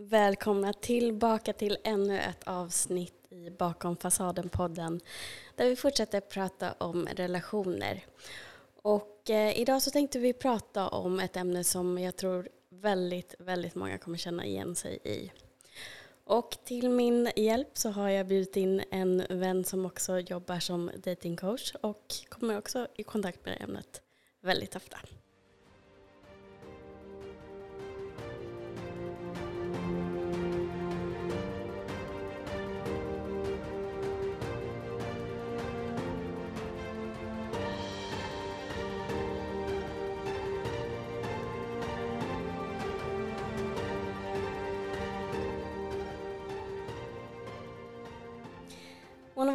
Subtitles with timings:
[0.00, 5.00] välkomna tillbaka till ännu ett avsnitt i Bakom fasaden-podden
[5.56, 8.04] där vi fortsätter prata om relationer.
[8.82, 13.74] Och eh, idag så tänkte vi prata om ett ämne som jag tror väldigt, väldigt
[13.74, 15.32] många kommer känna igen sig i.
[16.24, 20.90] Och till min hjälp så har jag bjudit in en vän som också jobbar som
[20.96, 24.02] datingcoach och kommer också i kontakt med det ämnet
[24.40, 24.98] väldigt ofta.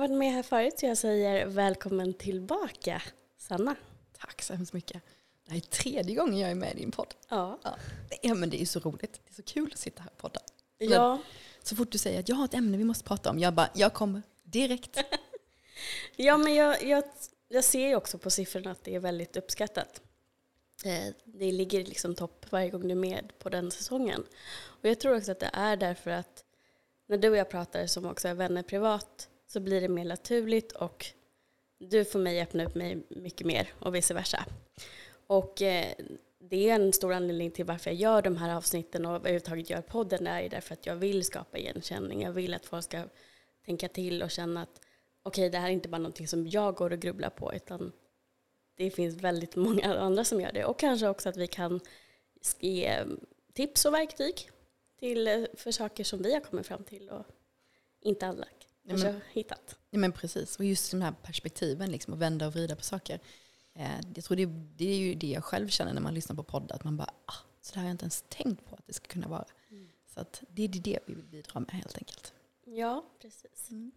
[0.04, 3.02] Varit med här förut så jag säger välkommen tillbaka,
[3.38, 3.76] Sanna.
[4.20, 5.02] Tack så hemskt mycket.
[5.46, 7.16] Det här är tredje gången jag är med i din podd.
[7.30, 7.60] Ja.
[7.64, 7.76] Ja,
[8.10, 9.22] det är, men det är så roligt.
[9.26, 10.40] Det är så kul att sitta här och podda.
[10.78, 11.22] Ja,
[11.64, 13.70] så fort du säger att jag har ett ämne vi måste prata om, jag bara,
[13.74, 14.98] jag kommer direkt.
[16.16, 17.04] ja men jag, jag,
[17.48, 20.02] jag ser ju också på siffrorna att det är väldigt uppskattat.
[20.86, 24.24] Eh, Det ligger liksom topp varje gång du är med på den säsongen.
[24.64, 26.44] Och jag tror också att det är därför att
[27.08, 30.72] när du och jag pratar som också är vänner privat så blir det mer naturligt
[30.72, 31.06] och
[31.78, 34.46] du får mig öppna upp mig mycket mer och vice versa.
[35.28, 35.94] Och eh,
[36.40, 39.82] det är en stor anledning till varför jag gör de här avsnitten och överhuvudtaget gör
[39.82, 40.28] podden.
[40.28, 42.22] Är ju därför att jag vill skapa igenkänning.
[42.22, 43.04] Jag vill att folk ska
[43.66, 44.82] tänka till och känna att
[45.24, 47.92] okej, det här är inte bara någonting som jag går och grubblar på utan
[48.76, 50.66] det finns väldigt många andra som gör det.
[50.66, 51.80] Och kanske också att vi kan
[52.60, 53.06] ge
[53.54, 54.50] tips och verktyg
[55.00, 57.26] till, eh, för saker som vi har kommit fram till och
[58.02, 58.46] inte alla
[58.88, 59.78] kanske men- har hittat.
[59.90, 63.20] Ja, men precis, och just de här perspektiven, liksom, att vända och vrida på saker.
[63.76, 64.46] Eh, jag tror det,
[64.78, 67.14] det är ju det jag själv känner när man lyssnar på poddar, att man bara,
[67.26, 69.46] ah, så där har jag inte ens tänkt på att det ska kunna vara.
[70.14, 72.34] Så att det är det vi vill bidra med helt enkelt.
[72.66, 73.70] Ja, precis.
[73.70, 73.92] Mm.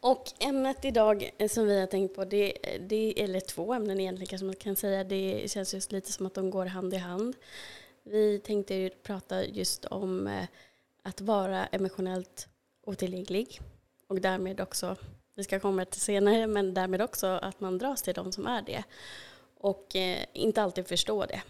[0.00, 2.52] Och ämnet idag eh, som vi har tänkt på, det,
[2.88, 6.34] det eller två ämnen egentligen kanske man kan säga, det känns just lite som att
[6.34, 7.36] de går hand i hand.
[8.02, 10.46] Vi tänkte prata just om eh,
[11.02, 12.48] att vara emotionellt
[12.88, 13.60] otillgänglig
[14.06, 14.96] och därmed också,
[15.34, 18.62] vi ska komma till senare, men därmed också att man dras till de som är
[18.62, 18.84] det
[19.54, 21.42] och eh, inte alltid förstå det.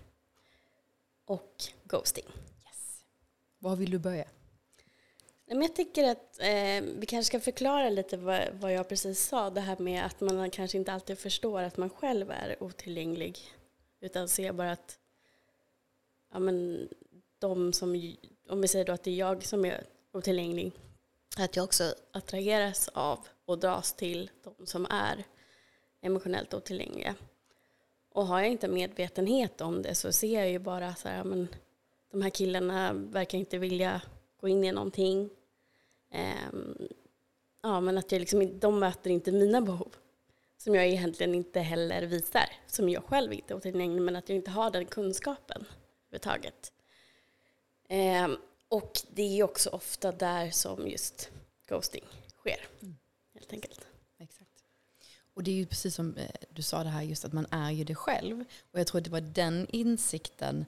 [1.25, 2.25] Och ghosting.
[2.65, 3.05] Yes.
[3.59, 4.25] Var vill du börja?
[5.47, 9.51] Men jag tycker att eh, vi kanske ska förklara lite vad, vad jag precis sa.
[9.51, 13.39] Det här med att man kanske inte alltid förstår att man själv är otillgänglig.
[14.01, 14.99] Utan ser bara att
[16.33, 16.89] ja, men,
[17.39, 18.15] de som,
[18.49, 20.73] om vi säger då att det är jag som är otillgänglig,
[21.45, 25.25] att jag också attraheras av och dras till de som är
[26.01, 27.15] emotionellt otillgängliga.
[28.13, 31.25] Och har jag inte medvetenhet om det så ser jag ju bara så här, ja,
[31.25, 31.49] men,
[32.11, 34.01] de här killarna verkar inte vilja
[34.41, 35.31] gå in i någonting.
[36.53, 36.89] Um,
[37.63, 39.95] ja, men att jag liksom, de möter inte mina behov.
[40.57, 42.51] Som jag egentligen inte heller visar.
[42.67, 45.65] Som jag själv inte är otillgänglig, men att jag inte har den kunskapen
[46.07, 46.73] överhuvudtaget.
[48.25, 48.39] Um,
[48.69, 51.31] och det är också ofta där som just
[51.69, 52.05] ghosting
[52.39, 52.67] sker.
[53.35, 53.81] Helt enkelt.
[54.19, 54.51] Exakt.
[55.35, 57.71] Och det är ju precis som eh, du sa det här just att man är
[57.71, 58.45] ju det själv.
[58.73, 60.67] Och jag tror att det var den insikten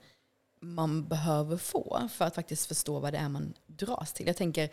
[0.61, 4.27] man behöver få för att faktiskt förstå vad det är man dras till.
[4.27, 4.71] Jag tänker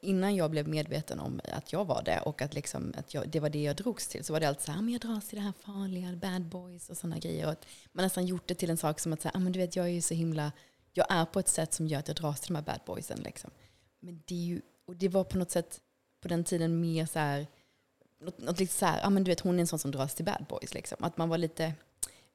[0.00, 3.40] innan jag blev medveten om att jag var det och att, liksom, att jag, det
[3.40, 5.28] var det jag drogs till så var det alltid så här, "Ah, men jag dras
[5.28, 7.46] till det här farliga, bad boys och sådana grejer.
[7.46, 9.58] Och att man nästan gjort det till en sak som att säga, ah, men du
[9.58, 10.52] vet jag är ju så himla,
[10.96, 13.18] jag är på ett sätt som gör att jag dras till de här bad boysen.
[13.18, 13.50] Liksom.
[14.00, 15.80] Men det är ju, och det var på något sätt
[16.20, 17.46] på den tiden mer så här,
[18.20, 20.14] något, något lite så här, ja men du vet hon är en sån som dras
[20.14, 21.04] till bad boys liksom.
[21.04, 21.62] Att man var lite,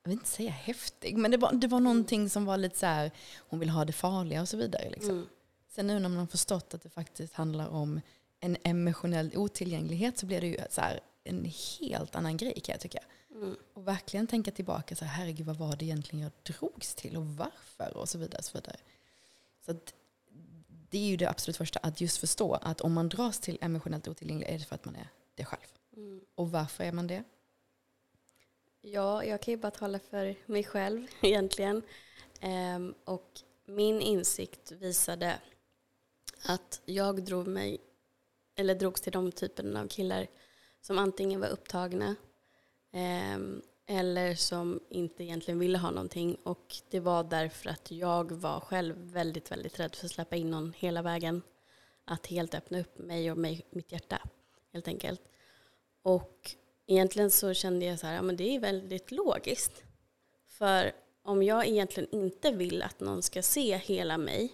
[0.03, 2.85] jag vill inte säga häftig, men det var, det var någonting som var lite så
[2.85, 5.11] här, hon vill ha det farliga och så vidare liksom.
[5.11, 5.27] Mm.
[5.69, 8.01] Sen nu när man har förstått att det faktiskt handlar om
[8.41, 12.79] en emotionell otillgänglighet så blir det ju så här en helt annan grej kan jag
[12.79, 12.99] tycka.
[13.31, 13.55] Mm.
[13.73, 17.25] Och verkligen tänka tillbaka så här, herregud vad var det egentligen jag drogs till och
[17.25, 18.43] varför och så vidare.
[18.43, 18.77] Så, vidare.
[19.65, 19.93] så att,
[20.89, 24.07] det är ju det absolut första, att just förstå att om man dras till emotionellt
[24.07, 25.67] otillgänglig är det för att man är det själv.
[25.95, 26.21] Mm.
[26.35, 27.23] Och varför är man det?
[28.81, 31.81] Ja, jag kan ju bara tala för mig själv egentligen.
[32.39, 35.39] Ehm, och min insikt visade
[36.45, 37.77] att jag drog mig,
[38.55, 40.27] eller drogs till de typen av killar
[40.81, 42.15] som antingen var upptagna
[42.91, 46.35] ehm, eller som inte egentligen ville ha någonting.
[46.43, 50.51] Och det var därför att jag var själv väldigt, väldigt rädd för att släppa in
[50.51, 51.41] någon hela vägen.
[52.05, 54.21] Att helt öppna upp mig och mig, mitt hjärta,
[54.73, 55.21] helt enkelt.
[56.01, 56.51] Och
[56.87, 59.83] egentligen så kände jag så här, ja men det är väldigt logiskt.
[60.47, 60.91] För
[61.23, 64.53] om jag egentligen inte vill att någon ska se hela mig,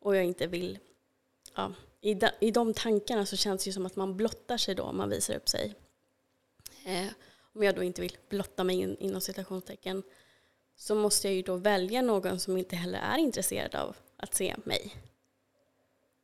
[0.00, 0.78] och jag inte vill,
[1.54, 4.74] ja, i, de, i de tankarna så känns det ju som att man blottar sig
[4.74, 5.74] då om man visar upp sig.
[6.84, 7.06] Eh,
[7.52, 10.02] om jag då inte vill blotta mig in, inom citationstecken
[10.76, 14.56] så måste jag ju då välja någon som inte heller är intresserad av att se
[14.64, 14.96] mig.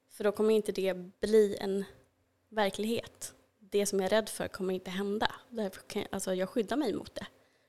[0.09, 1.85] För då kommer inte det bli en
[2.49, 3.35] verklighet.
[3.59, 5.31] Det som jag är rädd för kommer inte hända.
[5.49, 7.27] Därför kan jag, alltså jag skyddar mig mot det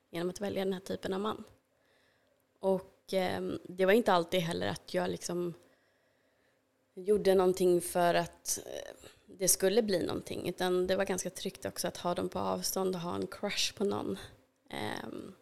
[0.10, 1.44] genom att välja den här typen av man.
[2.60, 5.54] Och eh, det var inte alltid heller att jag liksom
[6.96, 10.50] gjorde någonting för att eh, det skulle bli någonting.
[10.50, 13.74] Utan det var ganska tryggt också att ha dem på avstånd och ha en crush
[13.78, 14.18] på någon.
[15.04, 15.36] Um,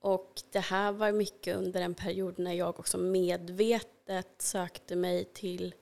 [0.00, 5.74] och det här var mycket under en period när jag också medvetet sökte mig till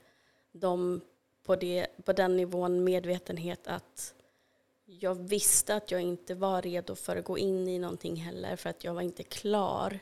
[0.53, 1.01] dem
[1.43, 4.15] på, det, på den nivån medvetenhet att
[4.85, 8.71] jag visste att jag inte var redo för att gå in i någonting heller för
[8.71, 10.01] att jag var inte klar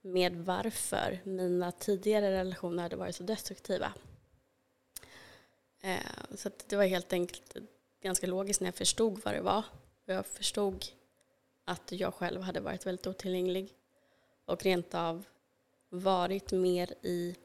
[0.00, 3.92] med varför mina tidigare relationer hade varit så destruktiva.
[5.80, 7.56] Eh, så det var helt enkelt
[8.02, 9.64] ganska logiskt när jag förstod vad det var.
[10.04, 10.84] Jag förstod
[11.64, 13.74] att jag själv hade varit väldigt otillgänglig
[14.44, 15.24] och rent av
[15.88, 17.36] varit mer i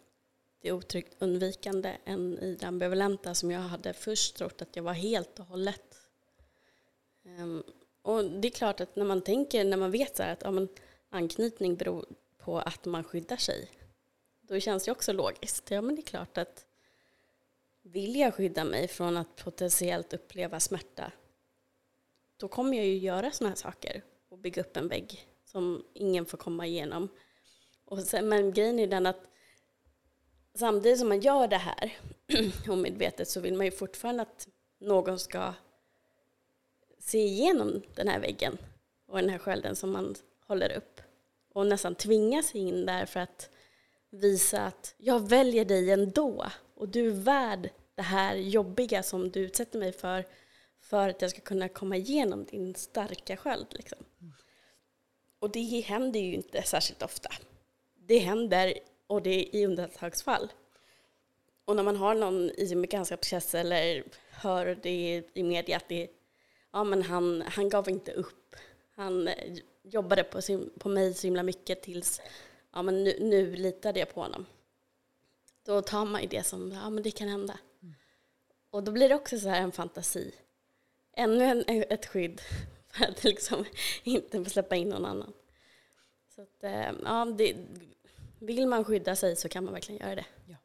[0.61, 4.93] det otryggt undvikande än i det ambivalenta som jag hade först trott att jag var
[4.93, 5.97] helt och hållet.
[7.23, 7.63] Um,
[8.01, 10.67] och det är klart att när man tänker, när man vet så att ja, men,
[11.09, 12.05] anknytning beror
[12.45, 13.69] på att man skyddar sig,
[14.41, 15.71] då känns det också logiskt.
[15.71, 16.65] Ja, men det är klart att
[17.81, 21.11] vill jag skydda mig från att potentiellt uppleva smärta,
[22.37, 26.25] då kommer jag ju göra sådana här saker och bygga upp en vägg som ingen
[26.25, 27.09] får komma igenom.
[27.85, 29.21] Och sen, men grejen är den att
[30.53, 31.97] samtidigt som man gör det här
[32.69, 34.47] omedvetet så vill man ju fortfarande att
[34.79, 35.53] någon ska
[36.99, 38.57] se igenom den här väggen
[39.05, 40.15] och den här skölden som man
[40.47, 41.01] håller upp
[41.53, 43.49] och nästan tvinga sig in där för att
[44.09, 46.45] visa att jag väljer dig ändå
[46.75, 50.25] och du är värd det här jobbiga som du utsätter mig för
[50.81, 53.67] för att jag ska kunna komma igenom din starka sköld.
[53.69, 53.97] Liksom.
[55.39, 57.29] Och det händer ju inte särskilt ofta.
[57.95, 58.73] Det händer,
[59.07, 60.51] och det är i undantagsfall.
[61.65, 66.09] Och när man har någon i bekantskapskrets eller hör det i media att det,
[66.71, 68.55] ja, men han, han gav inte upp.
[68.95, 69.29] Han
[69.83, 72.21] jobbade på, sin, på mig så himla mycket tills
[72.73, 74.45] ja, men nu, nu litade jag på honom.
[75.65, 77.59] Då tar man ju det som, ja men det kan hända.
[77.81, 77.95] Mm.
[78.69, 80.31] Och då blir det också så här en fantasi.
[81.13, 82.41] Ännu en, ett skydd
[82.89, 83.65] för att liksom
[84.03, 85.33] inte släppa in någon annan.
[86.35, 87.55] Så att, eh, ja, det,
[88.39, 90.25] vill man skydda sig så kan man verkligen göra det.
[90.45, 90.55] Ja.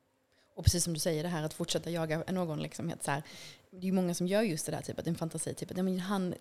[0.54, 2.62] Och precis som du säger, det här att fortsätta jaga någon.
[2.62, 3.22] Liksom, så här,
[3.70, 5.54] det är ju många som gör just det där, typ, att en fantasi.
[5.54, 6.34] Typ, att han,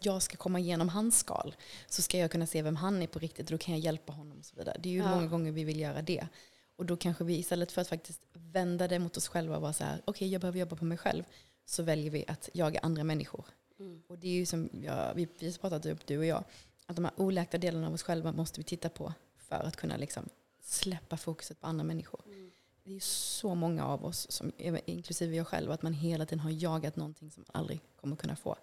[0.00, 1.54] jag ska komma igenom hans skal.
[1.88, 4.12] Så ska jag kunna se vem han är på riktigt och då kan jag hjälpa
[4.12, 4.38] honom.
[4.38, 4.76] Och så vidare.
[4.80, 5.14] Det är ju ja.
[5.14, 6.28] många gånger vi vill göra det.
[6.76, 9.72] Och då kanske vi istället för att faktiskt vända det mot oss själva och vara
[9.72, 11.24] så här, okej okay, jag behöver jobba på mig själv.
[11.66, 13.44] Så väljer vi att jaga andra människor.
[13.80, 14.02] Mm.
[14.06, 16.44] Och det är ju som ja, vi, vi har pratat upp, du och jag,
[16.86, 19.96] att de här oläkta delarna av oss själva måste vi titta på för att kunna
[19.96, 20.28] liksom
[20.62, 22.20] släppa fokuset på andra människor.
[22.26, 22.50] Mm.
[22.84, 24.52] Det är så många av oss, som,
[24.86, 28.36] inklusive jag själv, att man hela tiden har jagat någonting som man aldrig kommer kunna
[28.36, 28.56] få.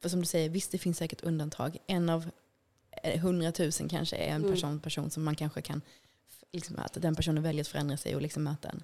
[0.00, 1.78] För som du säger, visst det finns säkert undantag.
[1.86, 2.30] En av
[3.02, 4.52] eh, hundratusen kanske är en mm.
[4.52, 5.82] person, person som man kanske kan,
[6.52, 8.82] liksom, att den personen väljer att förändra sig och liksom möta en.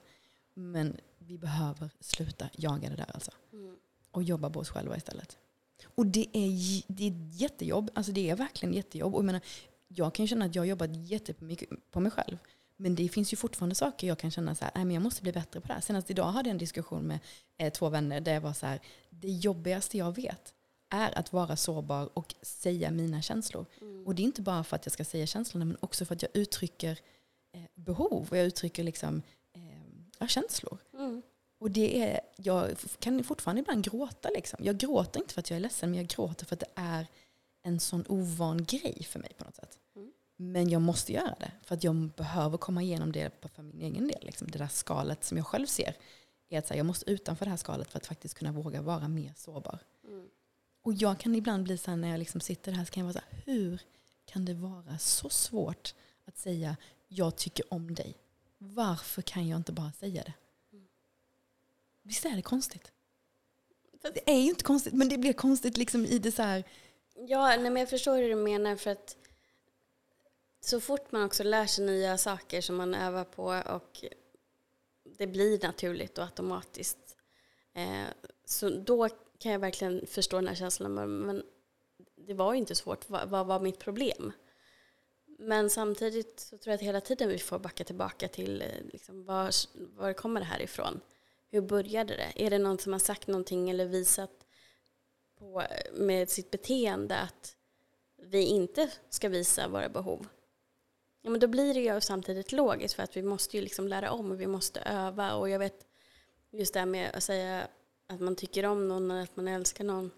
[0.54, 3.30] Men vi behöver sluta jaga det där alltså.
[3.52, 3.76] Mm.
[4.10, 5.36] Och jobba på oss själva istället.
[5.84, 7.90] Och det är, det är jättejobb.
[7.94, 9.14] Alltså det är verkligen jättejobb.
[9.14, 9.40] Och jag, menar,
[9.88, 12.38] jag kan känna att jag har jobbat jättemycket på mig själv.
[12.80, 15.22] Men det finns ju fortfarande saker jag kan känna så här, nej men jag måste
[15.22, 15.80] bli bättre på det här.
[15.80, 17.18] Senast idag hade jag en diskussion med
[17.58, 18.80] eh, två vänner där jag var så här,
[19.10, 20.54] det jobbigaste jag vet
[20.90, 23.66] är att vara sårbar och säga mina känslor.
[23.80, 24.06] Mm.
[24.06, 26.22] Och det är inte bara för att jag ska säga känslorna men också för att
[26.22, 26.98] jag uttrycker
[27.52, 29.22] eh, behov och jag uttrycker liksom,
[30.20, 30.78] eh, känslor.
[30.94, 31.22] Mm.
[31.60, 34.28] Och det är, jag kan fortfarande ibland gråta.
[34.28, 34.58] Liksom.
[34.62, 37.06] Jag gråter inte för att jag är ledsen, men jag gråter för att det är
[37.62, 39.78] en sån ovan grej för mig på något sätt.
[40.38, 40.52] Mm.
[40.52, 44.08] Men jag måste göra det, för att jag behöver komma igenom det för min egen
[44.08, 44.26] del.
[44.26, 44.50] Liksom.
[44.50, 45.96] Det där skalet som jag själv ser
[46.48, 49.08] är att här, jag måste utanför det här skalet för att faktiskt kunna våga vara
[49.08, 49.78] mer sårbar.
[50.04, 50.28] Mm.
[50.82, 53.12] Och jag kan ibland bli så här, när jag liksom sitter här så kan jag
[53.12, 53.80] vara så här, hur
[54.24, 56.76] kan det vara så svårt att säga
[57.08, 58.16] jag tycker om dig?
[58.58, 60.34] Varför kan jag inte bara säga det?
[62.02, 62.92] Visst är det konstigt?
[64.02, 66.64] Det är ju inte konstigt, men det blir konstigt liksom i det så här...
[67.14, 68.76] Ja, nej, men jag förstår hur du menar.
[68.76, 69.16] För att
[70.60, 74.04] så fort man också lär sig nya saker som man övar på och
[75.18, 77.16] det blir naturligt och automatiskt.
[77.74, 78.06] Eh,
[78.44, 80.94] så då kan jag verkligen förstå den här känslan.
[80.94, 81.42] Men
[82.16, 83.10] det var ju inte svårt.
[83.10, 84.32] Vad, vad var mitt problem?
[85.38, 89.24] Men samtidigt så tror jag att hela tiden vi får backa tillbaka till eh, liksom,
[89.24, 89.50] var,
[89.96, 91.00] var kommer det här ifrån?
[91.50, 92.46] Hur började det?
[92.46, 94.46] Är det någon som har sagt någonting eller visat
[95.38, 97.56] på, eh, med sitt beteende att
[98.22, 100.26] vi inte ska visa våra behov?
[101.28, 104.10] Ja, men då blir det ju samtidigt logiskt för att vi måste ju liksom lära
[104.10, 105.86] om och vi måste öva och jag vet
[106.50, 107.68] just det här med att säga
[108.06, 110.10] att man tycker om någon eller att man älskar någon.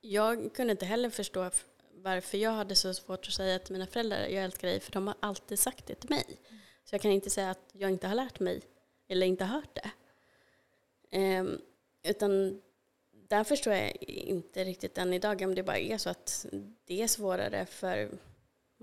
[0.00, 1.50] Jag kunde inte heller förstå
[1.92, 5.06] varför jag hade så svårt att säga till mina föräldrar jag älskar dig för de
[5.06, 6.24] har alltid sagt det till mig.
[6.84, 8.62] Så jag kan inte säga att jag inte har lärt mig
[9.08, 9.90] eller inte hört det.
[11.18, 11.60] Um,
[12.02, 12.62] utan
[13.10, 16.46] där förstår jag inte riktigt än idag om det bara är så att
[16.84, 18.10] det är svårare för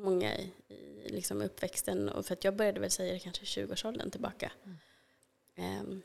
[0.02, 2.10] många i, i liksom uppväxten.
[2.10, 4.52] Och för att jag började väl säga det kanske i 20-årsåldern tillbaka.
[5.56, 5.80] Mm.
[5.80, 6.02] Um,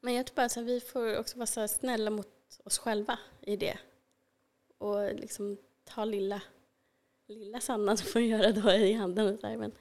[0.00, 3.78] men jag tror bara att vi får också vara snälla mot oss själva i det.
[4.78, 6.42] Och liksom ta lilla,
[7.26, 9.34] lilla Sanna som får göra då i handen.
[9.34, 9.72] Och så här, men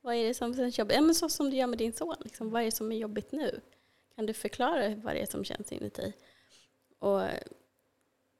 [0.00, 0.94] vad är det som känns jobbigt?
[0.94, 2.16] Ja, men så som du gör med din son.
[2.20, 3.60] Liksom, vad är det som är jobbigt nu?
[4.14, 6.12] Kan du förklara vad det är som känns inuti?
[6.98, 7.22] Och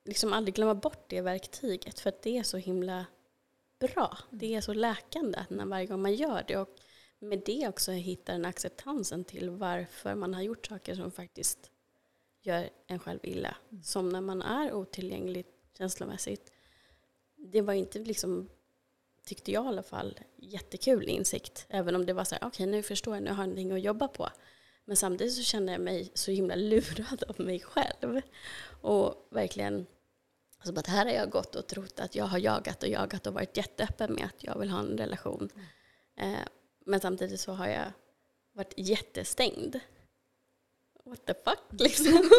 [0.05, 3.07] liksom aldrig glömma bort det verktyget för att det är så himla
[3.81, 4.19] bra.
[4.31, 6.57] Det är så läkande när varje gång man gör det.
[6.57, 6.69] Och
[7.19, 11.71] med det också hittar den acceptansen till varför man har gjort saker som faktiskt
[12.43, 13.57] gör en själv illa.
[13.71, 13.83] Mm.
[13.83, 15.47] Som när man är otillgänglig
[15.79, 16.53] känslomässigt.
[17.37, 18.49] Det var inte liksom,
[19.25, 21.67] tyckte jag i alla fall, jättekul insikt.
[21.69, 23.73] Även om det var så här, okej okay, nu förstår jag, nu har jag någonting
[23.73, 24.29] att jobba på.
[24.85, 28.21] Men samtidigt så kände jag mig så himla lurad av mig själv.
[28.81, 29.87] Och verkligen,
[30.61, 33.35] alltså att här har jag gått och trott att jag har jagat och jagat och
[33.35, 35.49] varit jätteöppen med att jag vill ha en relation.
[36.17, 36.35] Mm.
[36.35, 36.47] Eh,
[36.87, 37.93] men samtidigt så har jag
[38.53, 39.81] varit jättestängd.
[41.05, 42.31] What the fuck liksom.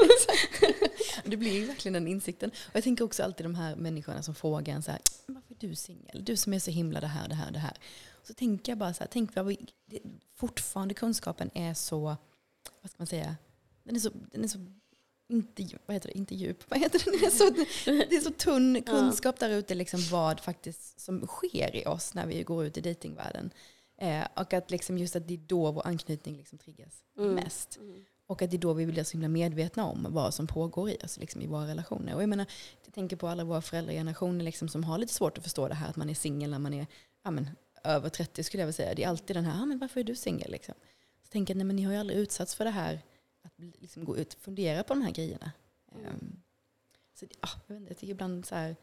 [1.25, 2.49] det blir ju verkligen den insikten.
[2.49, 5.57] Och jag tänker också alltid de här människorna som frågar en så här, varför är
[5.59, 6.25] du singel?
[6.25, 7.77] Du som är så himla det här, det här, det här.
[8.23, 9.67] Så tänker jag bara så här, tänk vad vi,
[10.35, 12.01] fortfarande kunskapen är så,
[12.81, 13.35] vad ska man säga,
[13.83, 14.59] den är så, den är så
[15.31, 17.17] inte, vad heter det, inte djup, vad heter det?
[17.17, 17.49] Det är så,
[18.09, 22.25] det är så tunn kunskap där ute, liksom vad faktiskt som sker i oss när
[22.25, 23.51] vi går ut i datingvärlden.
[23.97, 27.35] Eh, och att liksom just att det är då vår anknytning liksom triggas mm.
[27.35, 27.77] mest.
[27.77, 28.05] Mm.
[28.27, 30.97] Och att det är då vi blir så himla medvetna om vad som pågår i
[31.03, 32.15] oss liksom i våra relationer.
[32.15, 32.45] Och jag menar,
[32.85, 35.89] jag tänker på alla våra föräldragenerationer liksom, som har lite svårt att förstå det här
[35.89, 36.87] att man är singel när man är
[37.23, 37.49] ja, men,
[37.83, 38.93] över 30 skulle jag vilja säga.
[38.93, 40.51] Det är alltid den här, ah, men varför är du singel?
[40.51, 40.75] Liksom.
[41.23, 43.01] Så tänker jag, nej men ni har ju aldrig utsatts för det här,
[43.43, 45.51] att liksom gå ut och fundera på de här grejerna.
[45.95, 46.05] Mm.
[46.05, 46.41] Um,
[47.19, 48.75] så, ah, jag, vet inte, jag tycker ibland så här,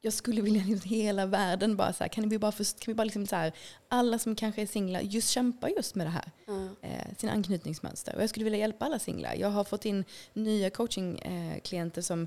[0.00, 2.94] jag skulle vilja liksom hela världen bara så här, kan vi bara, för, kan vi
[2.94, 3.52] bara liksom så här,
[3.88, 6.30] alla som kanske är singlar, just kämpa just med det här.
[6.48, 6.76] Mm.
[6.82, 8.16] Eh, sina anknytningsmönster.
[8.16, 9.34] Och jag skulle vilja hjälpa alla singlar.
[9.34, 12.26] Jag har fått in nya coachingklienter eh, som,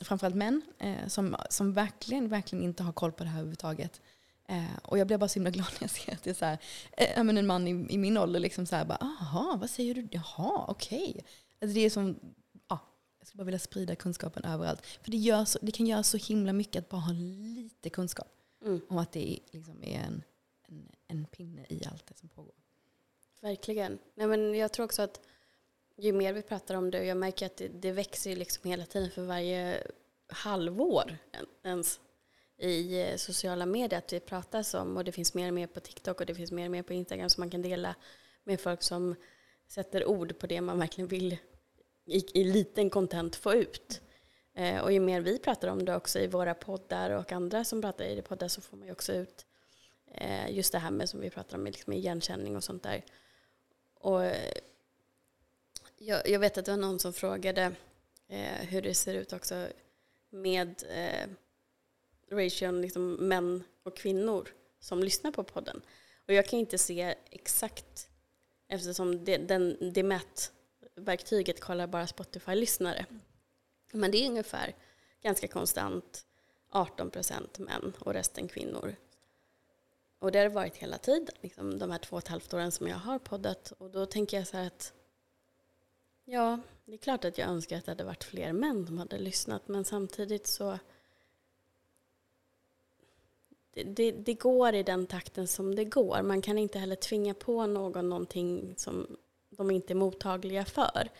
[0.00, 4.00] framförallt män, eh, som, som verkligen, verkligen inte har koll på det här överhuvudtaget.
[4.50, 6.44] Eh, och jag blir bara så himla glad när jag ser att det är så
[6.44, 6.58] här,
[6.92, 10.08] eh, en man i, i, min ålder liksom så här bara, aha, vad säger du?
[10.10, 11.10] Jaha, okej.
[11.10, 11.22] Okay.
[11.60, 12.20] Alltså det är som
[13.20, 14.86] jag skulle bara vilja sprida kunskapen överallt.
[14.86, 18.28] För det, så, det kan göra så himla mycket att bara ha lite kunskap.
[18.64, 18.80] Mm.
[18.88, 20.22] Om att det liksom är en,
[20.68, 22.54] en, en, pinne i allt det som pågår.
[23.40, 23.98] Verkligen.
[24.14, 25.20] Nej, men jag tror också att
[25.96, 28.86] ju mer vi pratar om det, och jag märker att det, det växer liksom hela
[28.86, 29.86] tiden för varje
[30.28, 31.18] halvår
[31.62, 32.00] ens
[32.60, 35.80] i eh, sociala medier att det pratas om och det finns mer och mer på
[35.80, 37.94] TikTok och det finns mer och mer på Instagram som man kan dela
[38.44, 39.14] med folk som
[39.68, 41.38] sätter ord på det man verkligen vill
[42.04, 44.00] i, i liten content få ut.
[44.54, 47.82] Eh, och ju mer vi pratar om det också i våra poddar och andra som
[47.82, 49.46] pratar i det poddar så får man ju också ut
[50.14, 53.04] eh, just det här med som vi pratar om liksom igenkänning och sånt där.
[53.94, 54.52] Och eh,
[55.98, 57.72] jag, jag, vet att det var någon som frågade
[58.28, 59.68] eh, hur det ser ut också
[60.30, 61.30] med eh,
[62.30, 64.48] ration liksom män och kvinnor
[64.80, 65.82] som lyssnar på podden.
[66.26, 68.08] Och jag kan inte se exakt
[68.68, 73.06] eftersom det, den, det mätverktyget kollar bara Spotify-lyssnare.
[73.92, 74.74] Men det är ungefär
[75.22, 76.26] ganska konstant
[76.70, 78.96] 18 procent män och resten kvinnor.
[80.18, 82.72] Och det har det varit hela tiden, liksom, de här två och ett halvt åren
[82.72, 83.72] som jag har poddat.
[83.78, 84.92] Och då tänker jag så här att
[86.24, 89.18] ja, det är klart att jag önskar att det hade varit fler män som hade
[89.18, 89.68] lyssnat.
[89.68, 90.78] Men samtidigt så
[93.84, 96.22] det, det, går i den takten som det går.
[96.22, 99.16] Man kan inte heller tvinga på någon någonting som
[99.50, 101.10] de inte är mottagliga för.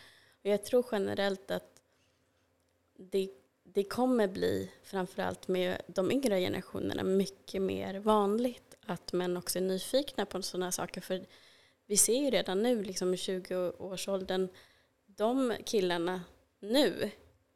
[0.43, 1.81] Och jag tror generellt att
[2.99, 3.31] det,
[3.63, 9.63] det kommer bli, framförallt med de yngre generationerna, mycket mer vanligt att män också är
[9.63, 11.01] nyfikna på sådana saker.
[11.01, 11.27] För
[11.87, 14.49] vi ser ju redan nu, liksom i 20-årsåldern,
[15.07, 16.23] de killarna
[16.61, 17.11] nu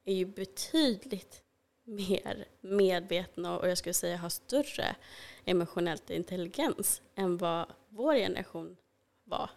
[0.05, 1.44] är ju betydligt
[1.85, 4.97] mer medvetna och jag skulle säga har större
[5.45, 8.76] emotionellt intelligens än vad vår generation
[9.25, 9.50] var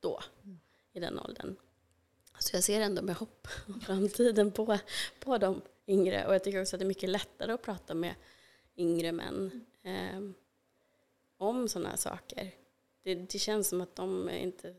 [0.00, 0.20] då,
[0.92, 1.56] i den åldern.
[2.38, 4.78] Så jag ser ändå med hopp om framtiden på,
[5.20, 8.14] på de yngre och jag tycker också att det är mycket lättare att prata med
[8.76, 10.20] yngre män eh,
[11.36, 12.50] om sådana här saker.
[13.02, 14.74] Det, det känns som att de är inte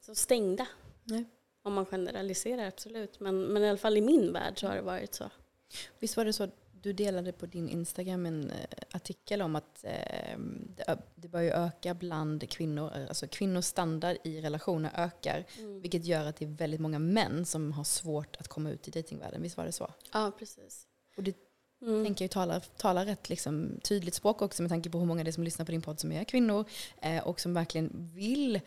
[0.00, 0.66] så stängda.
[1.04, 1.24] Nej.
[1.66, 3.20] Om man generaliserar, absolut.
[3.20, 5.30] Men, men i alla fall i min värld så har det varit så.
[5.98, 8.56] Visst var det så att du delade på din Instagram en eh,
[8.92, 10.38] artikel om att eh,
[10.76, 15.44] det, det börjar öka bland kvinnor, alltså kvinnors standard i relationer ökar.
[15.58, 15.80] Mm.
[15.80, 18.90] Vilket gör att det är väldigt många män som har svårt att komma ut i
[18.90, 19.42] datingvärlden.
[19.42, 19.90] Visst var det så?
[20.12, 20.86] Ja, precis.
[21.16, 21.36] Och det
[21.82, 22.04] Mm.
[22.04, 25.30] tänker jag talar, talar rätt liksom, tydligt språk också med tanke på hur många det
[25.30, 26.64] är som lyssnar på din podd som är kvinnor
[27.02, 28.60] eh, och som verkligen vill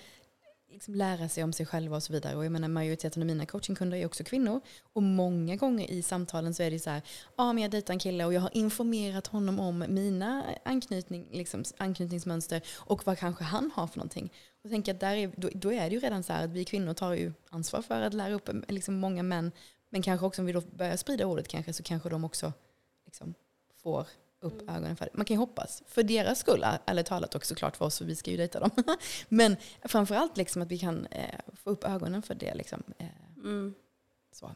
[0.72, 2.36] liksom, lära sig om sig själva och så vidare.
[2.36, 4.62] Och jag menar majoriteten av mina coachingkunder är också kvinnor.
[4.94, 7.02] Och många gånger i samtalen så är det så här,
[7.38, 11.28] ja ah, men jag dejtar en kille och jag har informerat honom om mina anknytning,
[11.32, 14.34] liksom, anknytningsmönster och vad kanske han har för någonting.
[14.64, 16.66] Och tänker att där är, då, då är det ju redan så här att vi
[16.66, 19.52] kvinnor tar ju ansvar för att lära upp liksom, många män.
[19.90, 22.54] Men kanske också om vi då börjar sprida ordet kanske så kanske de också
[23.06, 23.34] liksom,
[23.84, 24.08] får
[24.40, 24.76] upp Mm.
[24.76, 25.10] ögonen för.
[25.14, 25.84] Man kan ju hoppas.
[25.88, 28.70] För deras skull, eller talat också såklart för oss, för vi ska ju dejta dem.
[29.30, 32.56] Men framförallt liksom att vi kan eh, få upp ögonen för det.
[32.56, 32.84] Liksom.
[32.98, 33.74] Eh, Mm.
[34.32, 34.56] så.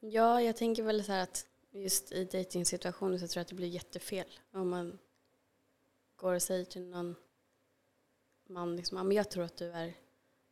[0.00, 3.54] Ja, jag tänker väl så här att just i dejtingsituationer så tror jag att det
[3.54, 4.98] blir jättefel om man
[6.16, 7.14] går och säger till någon
[8.48, 9.94] man liksom, ja, men jag tror att du är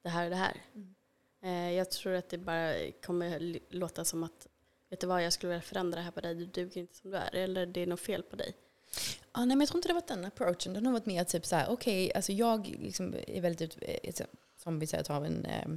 [0.03, 0.57] det här och det här.
[0.75, 0.95] Mm.
[1.43, 4.47] Eh, jag tror att det bara kommer låta som att,
[4.91, 7.11] vet du vad, jag skulle vilja förändra det här på dig, du duger inte som
[7.11, 8.55] du är, eller det är något fel på dig.
[9.33, 10.73] Ja, nej, men jag tror inte det har varit den approachen.
[10.73, 14.27] Det har varit mer typ så här, okej, alltså jag liksom är väldigt, ut, eh,
[14.63, 15.69] som vi säger, tar en eh,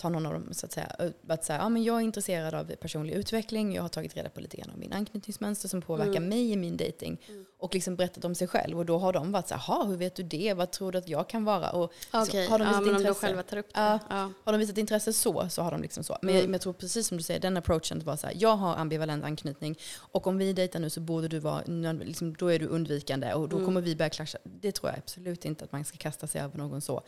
[0.00, 0.92] eh, ta någon av dem så att säga.
[1.28, 4.40] Att säga ja, men jag är intresserad av personlig utveckling, jag har tagit reda på
[4.40, 6.28] lite grann om min anknytningsmönster som påverkar Mm.
[6.28, 7.44] mig i min dating Mm.
[7.58, 9.96] Och liksom berättat om sig själv och då har de varit så här, "Ha, hur
[9.96, 10.54] vet du det?
[10.54, 11.70] Vad tror du att jag kan vara?
[11.70, 13.20] Och Okej, har de ja, visat de intresse?
[13.20, 13.80] själva tar upp det.
[13.80, 13.98] Ja.
[14.10, 14.32] Ja.
[14.44, 16.18] har de visat intresse så, så har de liksom så.
[16.22, 16.50] Men, jag, Mm.
[16.50, 19.24] men jag tror precis som du säger, den approachen var så här, jag har ambivalent
[19.24, 19.78] anknytning
[20.12, 23.48] och om vi dejtar nu så borde du vara, liksom, då är du undvikande och
[23.48, 23.66] då Mm.
[23.66, 24.38] kommer vi börja clasha.
[24.44, 27.02] Det tror jag absolut inte att man ska kasta sig över någon så.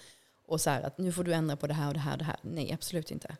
[0.47, 2.19] Och så här att nu får du ändra på det här och det här och
[2.19, 2.37] det här.
[2.43, 3.37] Nej, absolut inte.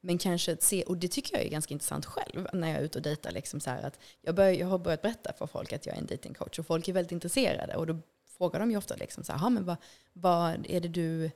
[0.00, 2.82] Men kanske att se, och det tycker jag är ganska intressant själv när jag är
[2.82, 3.30] ute och dejtar.
[3.30, 6.00] Liksom så här att jag, bör, jag har börjat berätta för folk att jag är
[6.00, 7.76] en datingcoach och folk är väldigt intresserade.
[7.76, 7.98] Och då
[8.38, 9.76] frågar de ju ofta liksom så här, "Ha, men vad,
[10.12, 11.30] vad är det du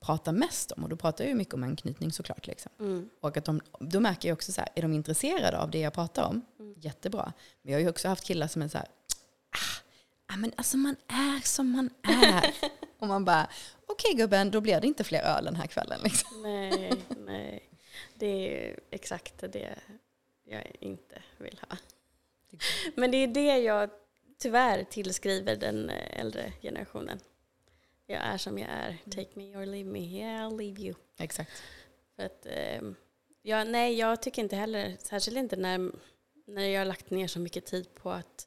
[0.00, 0.82] pratar mest om?
[0.82, 2.46] Och då pratar jag ju mycket om anknytning såklart.
[2.46, 2.72] Liksom.
[2.80, 3.10] Mm.
[3.20, 5.92] Och att de, då märker jag också så här, är de intresserade av det jag
[5.92, 6.42] pratar om?
[6.58, 6.74] Mm.
[6.76, 7.32] Jättebra.
[7.62, 8.86] Men jag har ju också haft killar som är så här,
[9.50, 12.54] ah, ah, men alltså man är som man är.
[12.98, 13.48] och man bara,
[13.90, 16.00] okej gubben, då blir det inte fler öl den här kvällen.
[16.04, 16.42] Liksom.
[16.42, 16.92] Nej,
[17.26, 17.68] nej.
[18.14, 19.78] Det är exakt det
[20.44, 21.76] jag inte vill ha.
[22.94, 23.90] Men det är det jag
[24.38, 27.20] tyvärr tillskriver den äldre generationen.
[28.06, 28.98] Jag är som jag är.
[29.04, 30.00] Take me or leave me.
[30.00, 30.94] Yeah, I'll leave you.
[31.18, 31.62] Exakt.
[32.16, 32.94] För att, ehm,
[33.42, 35.92] ja, nej, jag tycker inte heller, särskilt inte när,
[36.46, 38.46] när jag har lagt ner så mycket tid på att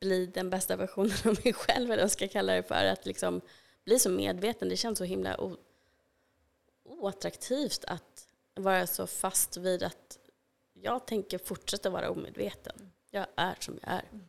[0.00, 3.06] bli den bästa versionen av mig själv, eller vad jag ska kalla det för, att
[3.06, 3.40] liksom
[3.84, 4.68] bli så medveten.
[4.68, 5.56] Det känns så himla o,
[6.84, 10.18] oattraktivt att vara så fast vid att
[10.72, 12.92] jag tänker fortsätta vara omedveten.
[13.10, 14.04] Jag är som jag är.
[14.12, 14.24] Mm.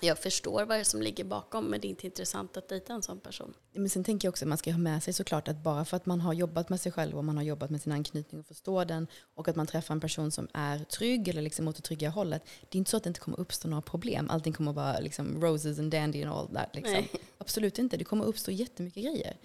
[0.00, 2.92] Jag förstår vad det är som ligger bakom, men det är inte intressant att dejta
[2.92, 3.54] en sån person.
[3.72, 5.96] Men sen tänker jag också att man ska ha med sig såklart att bara för
[5.96, 8.46] att man har jobbat med sig själv och man har jobbat med sin anknytning och
[8.46, 11.82] förstår den och att man träffar en person som är trygg eller liksom åt det
[11.82, 12.42] trygga hållet.
[12.68, 14.30] Det är inte så att det inte kommer uppstå några problem.
[14.30, 16.74] Allting kommer vara liksom roses and dandy and all that.
[16.74, 17.04] Liksom.
[17.38, 17.96] Absolut inte.
[17.96, 19.36] Det kommer uppstå jättemycket grejer.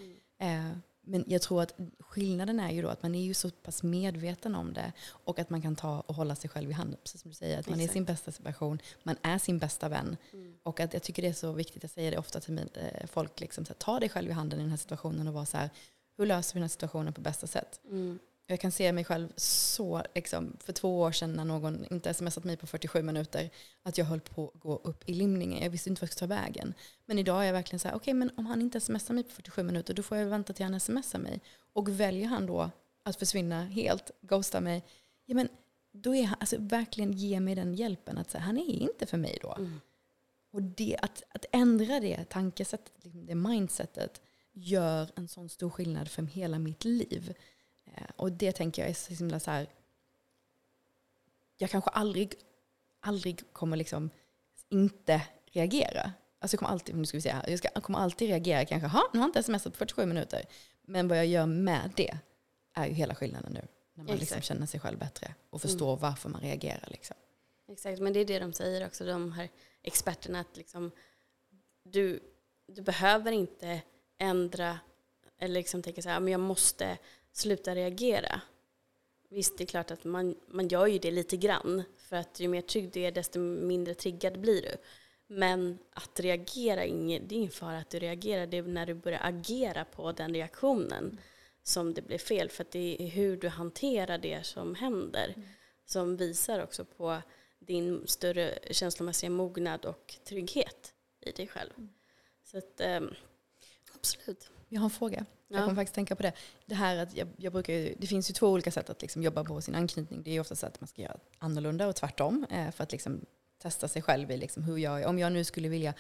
[0.41, 3.84] Eh, men jag tror att skillnaden är ju då att man är ju så pass
[3.84, 7.00] medveten om det och att man kan ta och hålla sig själv i handen.
[7.04, 7.94] Precis som du säger, att man är Exakt.
[7.94, 10.18] sin bästa version, man är sin bästa vän.
[10.34, 10.54] Mm.
[10.63, 13.08] Och att jag tycker det är så viktigt, jag säger det ofta till min, eh,
[13.08, 15.46] folk, liksom, så här, ta dig själv i handen i den här situationen och vara
[15.46, 15.70] så här,
[16.18, 17.80] hur löser vi den här situationen på bästa sätt?
[17.89, 18.20] Mm.
[18.48, 22.44] Jag kan se mig själv så, liksom, för två år sedan när någon inte smsat
[22.44, 23.50] mig på 47 minuter,
[23.84, 25.64] att jag höll på att gå upp i limningen.
[25.64, 26.74] Jag visste inte vart jag skulle ta vägen.
[27.06, 29.30] Men idag är jag verkligen så här, okej men om han inte smsar mig på
[29.30, 31.42] 47 minuter, då får jag vänta till han smsar mig.
[31.74, 32.72] Och väljer han då
[33.04, 34.84] att försvinna helt, ghosta mig,
[35.26, 35.50] ja men
[35.92, 39.18] då är han, alltså verkligen ge mig den hjälpen att säga, han är inte för
[39.18, 39.56] mig då.
[39.58, 39.82] Mm.
[40.52, 44.22] Och det, att, att ändra det tankesättet, det mindsetet,
[44.54, 47.34] gör en sån stor skillnad för hela mitt liv.
[47.98, 49.68] Eh, och det tänker jag är så himla så här,
[51.58, 52.36] jag kanske aldrig,
[53.00, 54.10] aldrig kommer liksom
[54.70, 56.12] inte reagera.
[56.40, 58.66] Alltså jag kommer alltid, nu ska vi se här, jag, ska, jag kommer alltid reagera
[58.66, 60.46] kanske, ha nu har han inte smsat på 47 minuter.
[60.82, 62.18] Men vad jag gör med det
[62.74, 63.68] är ju hela skillnaden nu.
[63.94, 66.88] När man liksom känner sig själv bättre och förstår varför man reagerar.
[66.92, 67.16] Liksom.
[67.68, 69.50] Exakt, men det är det de säger också, de här
[69.82, 70.92] experterna, att liksom,
[71.84, 72.20] du,
[72.68, 73.82] du behöver inte
[74.18, 74.80] ändra
[75.38, 76.98] eller liksom tänka så här, men jag måste
[77.36, 78.41] sluta reagera.
[79.30, 82.48] Visst, det är klart att man, man gör ju det lite grann, för att ju
[82.48, 84.78] mer trygg du är, desto mindre triggad blir du.
[85.28, 89.21] Men att reagera, det är ingen fara att du reagerar, det är när du börjar
[89.24, 91.19] agera på den reaktionen
[91.63, 95.36] som det blir fel, för att det är hur du hanterar det som händer
[95.86, 97.21] som visar också på
[97.60, 101.88] din större känslomässiga mognad och trygghet i dig själv.
[102.43, 103.15] Så att, ehm,
[104.13, 104.50] absolut.
[104.70, 105.26] Jag har en fråga.
[105.48, 105.63] Jag Ja.
[105.63, 106.34] kommer faktiskt tänka på det.
[106.65, 109.24] Det, här att jag, jag brukar, ju- det finns ju två olika sätt att liksom
[109.24, 110.24] jobba på sin anknytning.
[110.24, 112.46] Det är ju ofta så att man ska göra annorlunda och tvärtom.
[112.50, 113.26] Eh, för att liksom
[113.62, 115.94] testa sig själv i liksom hur jag, om jag nu skulle vilja,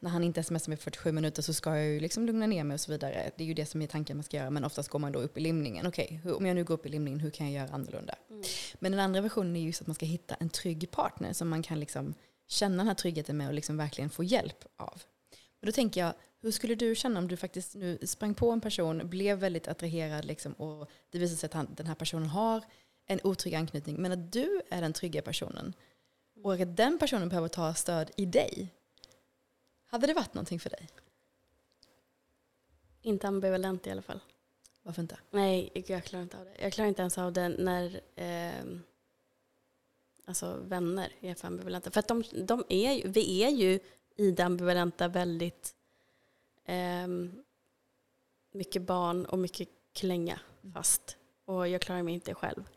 [0.00, 2.64] när han inte smsar mig för 47 minuter så ska jag ju liksom lugna ner
[2.64, 3.30] mig och så vidare.
[3.36, 4.50] Det är ju det som är tanken man ska göra.
[4.50, 5.86] Men oftast går man då upp i limningen.
[5.86, 8.14] Okej, hur- om jag nu går upp i limningen, hur kan jag göra annorlunda?
[8.78, 11.48] Men den andra versionen är ju så att man ska hitta en trygg partner som
[11.48, 12.14] man kan liksom
[12.48, 15.02] känna den här tryggheten med och liksom verkligen få hjälp av.
[15.60, 16.12] Och då tänker jag,
[16.44, 20.24] hur skulle du känna om du faktiskt nu sprang på en person, blev väldigt attraherad
[20.24, 22.64] liksom, och det visar sig att han, den här personen har
[23.06, 25.74] en otrygg anknytning, men att du är den trygga personen
[26.42, 28.68] och att den personen behöver ta stöd i dig.
[29.86, 30.88] Hade det varit någonting för dig?
[33.02, 34.20] Inte ambivalent i alla fall.
[34.82, 35.18] Varför inte?
[35.30, 36.56] Nej, jag klarar inte av det.
[36.62, 38.82] Jag klarar inte ens av det när ehm,
[40.24, 41.90] alltså vänner är för ambivalenta.
[41.90, 43.80] För att de, de är vi är ju
[44.16, 45.74] i det ambivalenta väldigt
[48.52, 50.40] mycket barn och mycket klänga
[50.74, 51.16] fast.
[51.44, 52.68] Och jag klarar mig inte själv.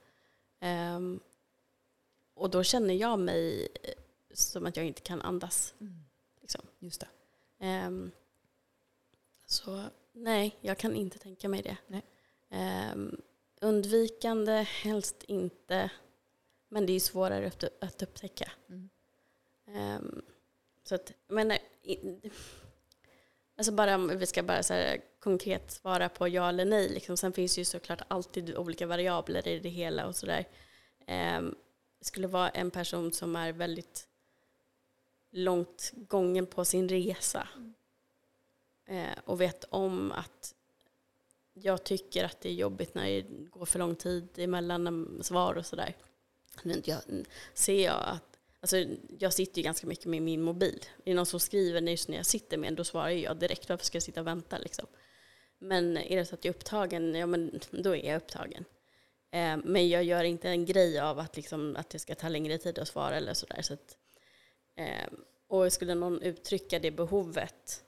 [0.59, 1.19] Ehm,
[2.33, 3.93] och då känner jag mig eh,
[4.33, 5.73] som att jag inte kan andas.
[6.41, 6.61] Liksom.
[6.79, 7.07] Just det.
[7.59, 8.11] Ehm,
[9.45, 12.01] så nej, jag kan inte tänka mig det.
[12.49, 13.21] Ehm,
[13.61, 15.91] undvikande, helst inte.
[16.69, 18.51] Men det är svårare att, att upptäcka.
[18.69, 18.89] Mm.
[19.67, 20.21] Ehm,
[20.83, 21.57] så att, men, eh,
[23.57, 26.89] alltså bara om vi ska bara så här konkret svara på ja eller nej.
[26.89, 27.17] Liksom.
[27.17, 30.45] Sen finns det ju såklart alltid olika variabler i det hela och sådär.
[31.37, 31.55] Um,
[31.99, 34.07] det skulle vara en person som är väldigt
[35.31, 37.47] långt gången på sin resa
[38.85, 40.53] eh, och vet om att
[41.53, 45.55] jag tycker att det är jobbigt när det går för lång tid emellan ehm, svar
[45.55, 45.95] och sådär.
[47.53, 48.85] Ser jag att, alltså
[49.19, 50.85] jag sitter ju ganska mycket med min mobil.
[50.97, 53.69] Är det någon som skriver just när jag sitter med den, då svarar jag direkt.
[53.69, 54.85] Varför ska jag sitta och vänta liksom?
[55.59, 58.65] Men är det så att jag är upptagen, ja men då är jag upptagen.
[59.31, 62.57] Eh, men jag gör inte en grej av att, liksom, att det ska ta längre
[62.57, 63.61] tid att svara eller sådär.
[63.61, 63.97] Så att,
[64.75, 65.07] eh,
[65.47, 67.83] och skulle någon uttrycka det behovet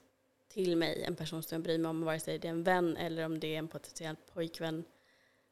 [0.48, 2.96] till mig, en person som jag bryr mig om, vare sig det är en vän
[2.96, 4.84] eller om det är en potentiell pojkvän,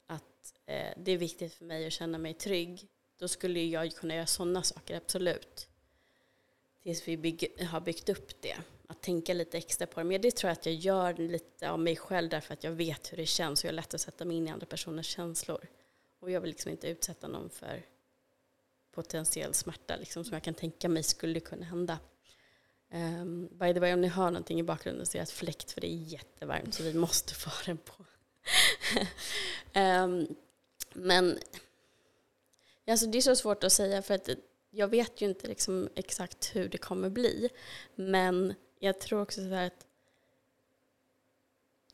[0.07, 4.15] att eh, det är viktigt för mig att känna mig trygg, då skulle jag kunna
[4.15, 5.69] göra sådana saker, absolut.
[6.83, 8.57] Tills vi bygg, har byggt upp det.
[8.87, 10.05] Att tänka lite extra på det.
[10.05, 13.13] Men det tror jag att jag gör lite av mig själv därför att jag vet
[13.13, 15.67] hur det känns och jag är lätt att sätta mig in i andra personers känslor.
[16.21, 17.83] Och jag vill liksom inte utsätta någon för
[18.93, 21.99] potentiell smärta liksom, som jag kan tänka mig skulle kunna hända.
[22.93, 25.71] Um, by the way, om ni hör någonting i bakgrunden så är det ett fläkt
[25.71, 28.05] för det är jättevarmt så vi måste få den på.
[29.81, 30.37] um,
[30.93, 31.39] men
[32.91, 34.29] alltså, det är så svårt att säga för att
[34.71, 37.49] jag vet ju inte liksom exakt hur det kommer bli.
[37.95, 39.87] Men jag tror också så här att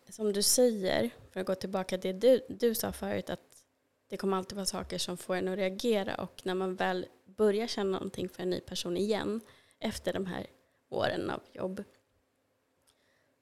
[0.09, 3.65] som du säger, för att gå tillbaka till det du, du sa förut, att
[4.09, 7.67] det kommer alltid vara saker som får en att reagera och när man väl börjar
[7.67, 9.41] känna någonting för en ny person igen
[9.79, 10.47] efter de här
[10.89, 11.85] åren av jobb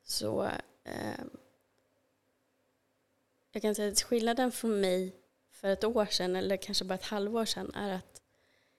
[0.02, 0.44] så
[0.84, 1.24] eh,
[3.52, 5.21] jag kan säga att skillnaden från mig
[5.62, 8.22] för ett år sedan eller kanske bara ett halvår sedan är att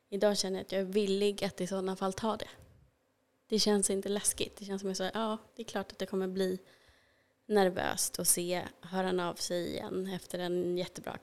[0.10, 2.50] idag känner jag att jag är villig att i sådana fall ta det.
[3.48, 4.58] Det känns inte läskigt.
[4.58, 6.60] Det känns som att jag sa, ja, det är klart att det kommer bli
[7.46, 11.20] nervöst att se, höra han av sig igen efter en jättebra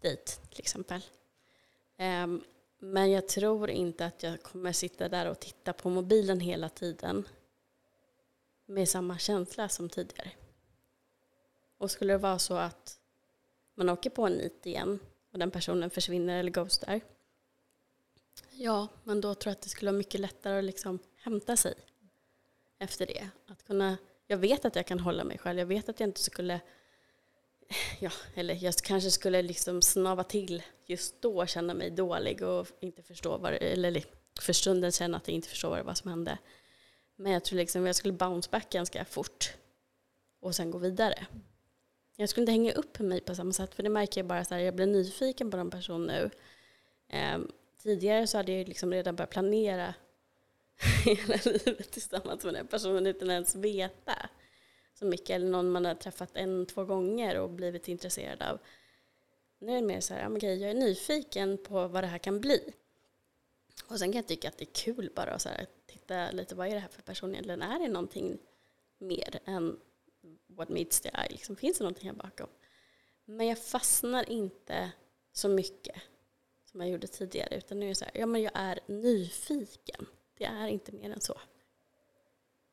[0.00, 1.00] dejt till exempel.
[1.98, 2.44] Um,
[2.78, 7.28] men jag tror inte att jag kommer sitta där och titta på mobilen hela tiden
[8.66, 10.30] med samma känsla som tidigare.
[11.78, 12.97] Och skulle det vara så att
[13.78, 14.98] man åker på en nit igen
[15.32, 17.00] och den personen försvinner eller ghostar.
[18.50, 21.74] Ja, men då tror jag att det skulle vara mycket lättare att liksom hämta sig
[22.78, 23.28] efter det.
[23.46, 25.58] Att kunna, jag vet att jag kan hålla mig själv.
[25.58, 26.60] Jag vet att jag inte skulle
[28.00, 33.02] ja, eller jag kanske skulle liksom snava till just då, känna mig dålig och inte
[33.02, 34.04] förstå vad det, eller
[34.40, 36.38] för stunden känna att jag inte förstår vad som hände.
[37.16, 39.54] Men jag tror liksom jag skulle bounce back ganska fort
[40.40, 41.26] och sen gå vidare.
[42.20, 44.54] Jag skulle inte hänga upp mig på samma sätt för det märker jag bara så
[44.54, 46.30] här, jag blir nyfiken på någon person nu.
[47.08, 47.38] Eh,
[47.82, 49.94] tidigare så hade jag liksom redan börjat planera
[51.04, 54.28] hela livet tillsammans med den personen utan att ens veta
[54.94, 55.30] så mycket.
[55.30, 58.58] Eller någon man har träffat en, två gånger och blivit intresserad av.
[59.58, 62.40] Nu är det mer så här, okay, jag är nyfiken på vad det här kan
[62.40, 62.72] bli.
[63.86, 66.54] Och sen kan jag tycka att det är kul bara att så här, titta lite,
[66.54, 67.62] vad är det här för person egentligen?
[67.62, 68.38] Är det någonting
[68.98, 69.80] mer än
[70.58, 71.28] what meets the eye?
[71.30, 72.48] Liksom, finns det någonting här bakom?
[73.24, 74.92] Men jag fastnar inte
[75.32, 75.96] så mycket
[76.64, 77.56] som jag gjorde tidigare.
[77.56, 80.06] Utan nu är jag så här, ja men jag är nyfiken.
[80.34, 81.40] Det är inte mer än så.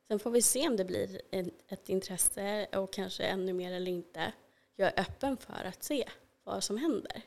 [0.08, 1.20] Sen får vi se om det blir
[1.68, 4.32] ett intresse och kanske ännu mer eller inte.
[4.76, 6.08] Jag är öppen för att se
[6.44, 7.22] vad som händer.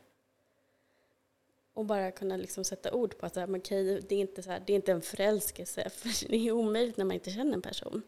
[1.73, 4.75] Och bara kunna liksom sätta ord på att det är, inte så här, det är
[4.75, 8.01] inte en förälskelse, för det är omöjligt när man inte känner en person.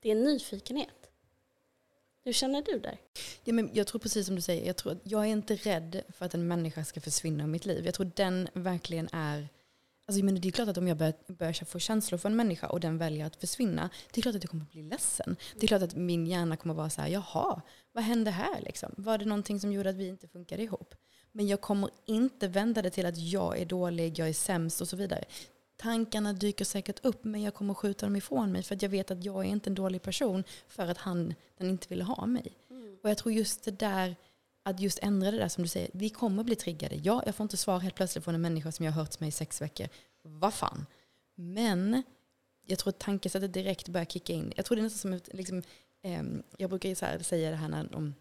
[0.00, 1.05] Det är en nyfikenhet.
[2.26, 2.98] Hur känner du där?
[3.44, 6.26] Ja, men jag tror precis som du säger, jag, tror jag är inte rädd för
[6.26, 7.84] att en människa ska försvinna ur mitt liv.
[7.84, 9.48] Jag tror den verkligen är
[10.08, 12.66] Alltså, men det är klart att om jag börjar, börjar få känslor för en människa
[12.66, 15.36] och den väljer att försvinna, det är klart att jag kommer att bli ledsen.
[15.54, 17.62] Det är klart att min hjärna kommer att vara så här, jaha,
[17.92, 18.94] vad hände här liksom?
[18.96, 20.94] Var det någonting som gjorde att vi inte funkade ihop?
[21.32, 24.88] Men jag kommer inte vända det till att jag är dålig, jag är sämst och
[24.88, 25.24] så vidare.
[25.76, 29.10] Tankarna dyker säkert upp men jag kommer skjuta dem ifrån mig för att jag vet
[29.10, 32.56] att jag är inte en dålig person för att han den inte ville ha mig.
[32.70, 32.98] Mm.
[33.02, 34.16] Och jag tror just det där,
[34.62, 36.96] att just ändra det där som du säger, vi kommer bli triggade.
[36.96, 39.28] Ja, jag får inte svar helt plötsligt från en människa som jag har hört mig
[39.28, 39.88] i sex veckor.
[40.22, 40.86] Vad fan.
[41.34, 42.02] Men
[42.66, 44.52] jag tror att tankesättet direkt börjar kicka in.
[44.56, 45.62] Jag tror det är nästan som ett, liksom,
[46.02, 46.22] eh,
[46.56, 48.14] jag brukar säga det här när de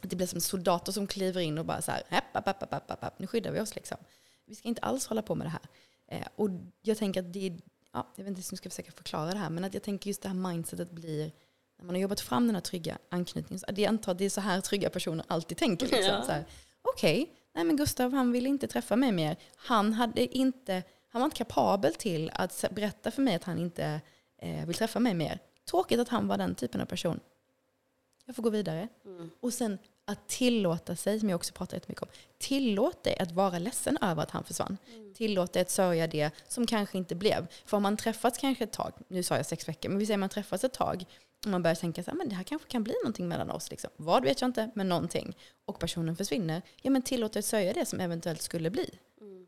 [0.00, 2.72] att det blir som soldater som kliver in och bara så här, hepp, hepp, hepp,
[2.72, 3.98] hepp, hepp, nu skyddar vi oss liksom.
[4.44, 5.62] Vi ska inte alls hålla på med det här.
[6.08, 6.50] Eh, och
[6.82, 7.58] jag tänker att det är,
[7.92, 10.08] ja, jag vet inte om jag ska försöka förklara det här, men att jag tänker
[10.08, 11.32] just det här mindsetet blir,
[11.78, 14.40] när man har jobbat fram den här trygga anknytningen, jag antar att det är så
[14.40, 15.86] här trygga personer alltid tänker.
[15.86, 16.44] Liksom, ja.
[16.82, 19.36] Okej, okay, nej men Gustav han vill inte träffa mig mer.
[19.56, 24.00] Han, hade inte, han var inte kapabel till att berätta för mig att han inte
[24.38, 25.38] eh, vill träffa mig mer.
[25.70, 27.20] Tråkigt att han var den typen av person.
[28.26, 28.88] Jag får gå vidare.
[29.04, 29.30] Mm.
[29.40, 33.58] Och sen att tillåta sig, som jag också pratar jättemycket om, tillåt dig att vara
[33.58, 34.78] ledsen över att han försvann.
[34.94, 35.14] Mm.
[35.14, 37.46] Tillåt dig att sörja det som kanske inte blev.
[37.64, 40.18] För om man träffats kanske ett tag, nu sa jag sex veckor, men vi säger
[40.18, 41.04] man träffats ett tag,
[41.44, 43.70] och man börjar tänka så här, men det här kanske kan bli någonting mellan oss.
[43.70, 43.90] Liksom.
[43.96, 45.36] Vad vet jag inte, men någonting.
[45.64, 48.98] Och personen försvinner, ja men tillåt dig att sörja det som eventuellt skulle bli.
[49.20, 49.46] Mm.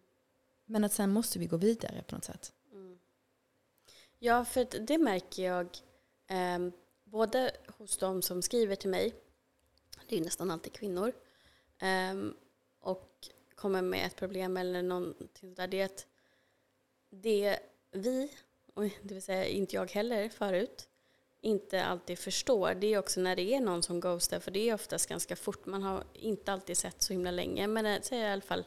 [0.67, 2.53] Men att sen måste vi gå vidare på något sätt.
[2.73, 2.99] Mm.
[4.19, 5.67] Ja, för det märker jag
[6.29, 6.73] eh,
[7.05, 9.15] både hos de som skriver till mig,
[10.09, 11.13] det är nästan alltid kvinnor,
[12.13, 12.37] um,
[12.81, 16.07] och kommer med ett problem eller någonting där, det är att
[17.11, 17.59] det
[17.91, 18.31] vi,
[18.75, 20.89] och det vill säga inte jag heller förut,
[21.41, 24.75] inte alltid förstår, det är också när det är någon som ghostar, för det är
[24.75, 28.25] oftast ganska fort, man har inte alltid sett så himla länge, men eh, säg i
[28.25, 28.65] alla fall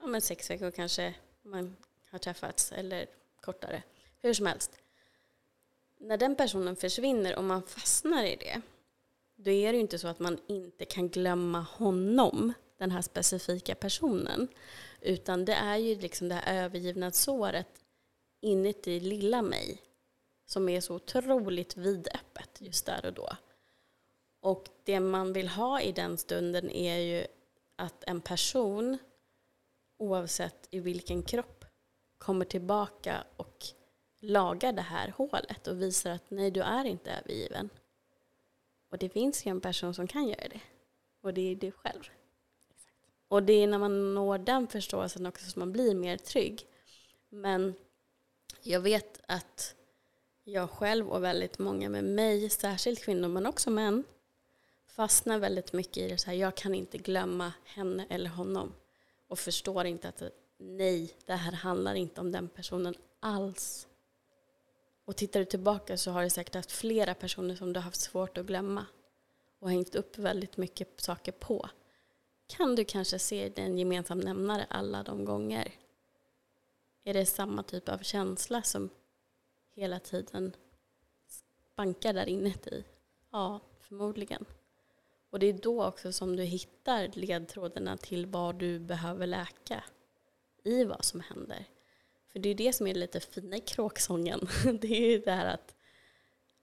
[0.00, 1.76] ja, men sex veckor kanske man
[2.10, 3.06] har träffats, eller
[3.40, 3.82] kortare.
[4.20, 4.78] Hur som helst.
[5.98, 8.62] När den personen försvinner och man fastnar i det,
[9.36, 13.74] då är det ju inte så att man inte kan glömma honom, den här specifika
[13.74, 14.48] personen.
[15.00, 17.68] Utan det är ju liksom det här övergivna såret
[18.40, 19.82] inuti lilla mig
[20.46, 23.36] som är så otroligt vidöppet just där och då.
[24.40, 27.26] Och det man vill ha i den stunden är ju
[27.76, 28.98] att en person,
[29.98, 31.64] oavsett i vilken kropp,
[32.18, 33.64] kommer tillbaka och
[34.20, 37.70] lagar det här hålet och visar att nej, du är inte övergiven.
[38.94, 40.60] Och det finns ju en person som kan göra det.
[41.20, 42.00] Och det är du själv.
[42.70, 42.94] Exakt.
[43.28, 46.66] Och det är när man når den förståelsen också som man blir mer trygg.
[47.28, 47.74] Men
[48.62, 49.74] jag vet att
[50.44, 54.04] jag själv och väldigt många med mig, särskilt kvinnor men också män,
[54.86, 58.72] fastnar väldigt mycket i det så här, jag kan inte glömma henne eller honom.
[59.28, 60.22] Och förstår inte att
[60.58, 63.86] nej, det här handlar inte om den personen alls.
[65.04, 68.00] Och tittar du tillbaka så har du säkert haft flera personer som du har haft
[68.00, 68.86] svårt att glömma
[69.58, 71.68] och hängt upp väldigt mycket saker på.
[72.46, 75.72] Kan du kanske se den gemensam nämnare alla de gånger?
[77.04, 78.90] Är det samma typ av känsla som
[79.74, 80.56] hela tiden
[81.76, 82.84] bankar där inuti?
[83.30, 84.44] Ja, förmodligen.
[85.30, 89.84] Och det är då också som du hittar ledtrådarna till vad du behöver läka
[90.64, 91.66] i vad som händer.
[92.34, 94.48] För det är det som är lite fina i kråksången.
[94.80, 95.74] Det är ju det här att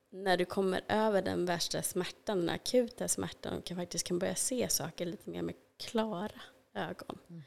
[0.10, 4.70] när du kommer över den värsta smärtan, den akuta smärtan och faktiskt kan börja se
[4.70, 6.42] saker lite mer med klara
[6.74, 7.18] ögon.
[7.30, 7.42] Mm.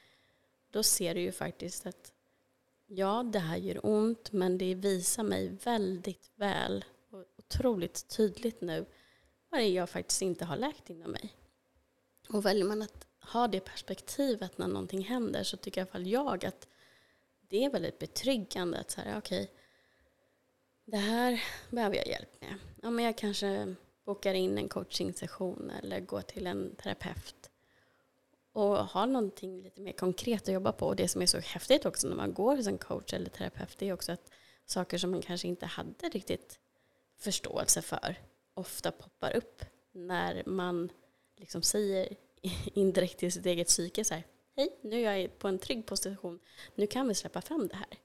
[0.70, 2.12] Då ser du ju faktiskt att
[2.86, 8.84] ja, det här gör ont men det visar mig väldigt väl och otroligt tydligt nu
[9.50, 11.34] vad det är jag faktiskt inte har läkt inom mig.
[12.28, 16.06] Och väljer man att ha det perspektivet när någonting händer så tycker i alla fall
[16.06, 16.68] jag att
[17.54, 19.50] det är väldigt betryggande att så här, okej,
[20.84, 22.54] det här behöver jag hjälp med.
[22.82, 27.50] Ja, men jag kanske bokar in en coachingsession eller går till en terapeut
[28.52, 30.86] och har någonting lite mer konkret att jobba på.
[30.86, 33.78] Och det som är så häftigt också när man går hos en coach eller terapeut
[33.78, 34.30] det är också att
[34.66, 36.58] saker som man kanske inte hade riktigt
[37.18, 38.16] förståelse för
[38.54, 40.92] ofta poppar upp när man
[41.36, 42.08] liksom säger
[42.74, 44.24] indirekt till sitt eget psyke så här,
[44.56, 46.40] hej, nu är jag på en trygg position,
[46.74, 47.98] nu kan vi släppa fram det här.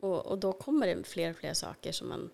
[0.00, 2.30] Och, och då kommer det fler och fler saker som man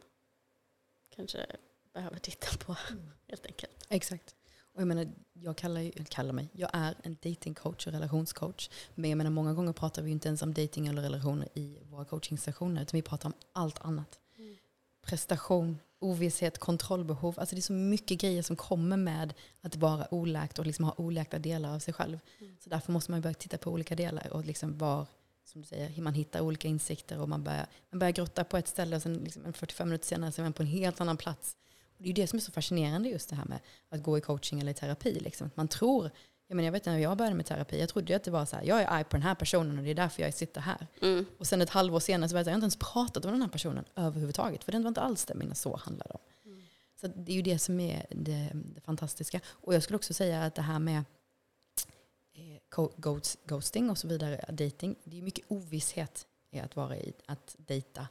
[1.16, 1.46] kanske
[1.92, 3.10] behöver titta på mm.
[3.28, 3.86] helt enkelt.
[3.88, 4.34] Exakt.
[4.78, 8.70] Och jag menar, jag kallar, kallar mig, jag är en datingcoach och relationscoach.
[8.94, 12.04] Men jag menar, många gånger pratar vi inte ens om dating eller relationer i våra
[12.04, 14.20] coachingsessioner, utan vi pratar om allt annat.
[15.08, 17.34] Prestation, ovisshet, kontrollbehov.
[17.38, 20.94] Alltså det är så mycket grejer som kommer med att vara oläkt och liksom ha
[20.96, 22.18] oläkta delar av sig själv.
[22.40, 22.56] Mm.
[22.60, 25.06] Så därför måste man börja titta på olika delar och liksom var,
[25.44, 28.68] som du säger, man hittar olika insikter och man börjar, man börjar grotta på ett
[28.68, 31.56] ställe och sen liksom 45 minuter senare så är man på en helt annan plats.
[31.96, 34.18] Och det är ju det som är så fascinerande just det här med att gå
[34.18, 35.20] i coaching eller i terapi.
[35.20, 35.50] Liksom.
[35.54, 36.10] Man tror,
[36.48, 38.56] jag, menar, jag vet när jag började med terapi, jag trodde att det var så
[38.56, 40.86] här, jag är arg på den här personen och det är därför jag sitter här.
[41.02, 41.26] Mm.
[41.38, 43.48] Och sen ett halvår senare så var jag, jag inte ens pratat om den här
[43.48, 44.64] personen överhuvudtaget.
[44.64, 46.20] För det var inte alls det mina så handlade om.
[46.44, 46.62] Mm.
[47.00, 49.40] Så det är ju det som är det, det, fantastiska.
[49.46, 51.04] Och jag skulle också säga att det här med
[52.34, 52.88] eh,
[53.44, 58.08] ghosting och så vidare, dating, det är mycket ovisshet i att vara i, att dejta.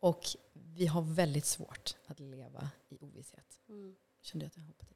[0.00, 3.60] Och vi har väldigt svårt att leva i ovisshet.
[3.68, 3.94] Mm.
[4.22, 4.90] Kände jag att jag hoppade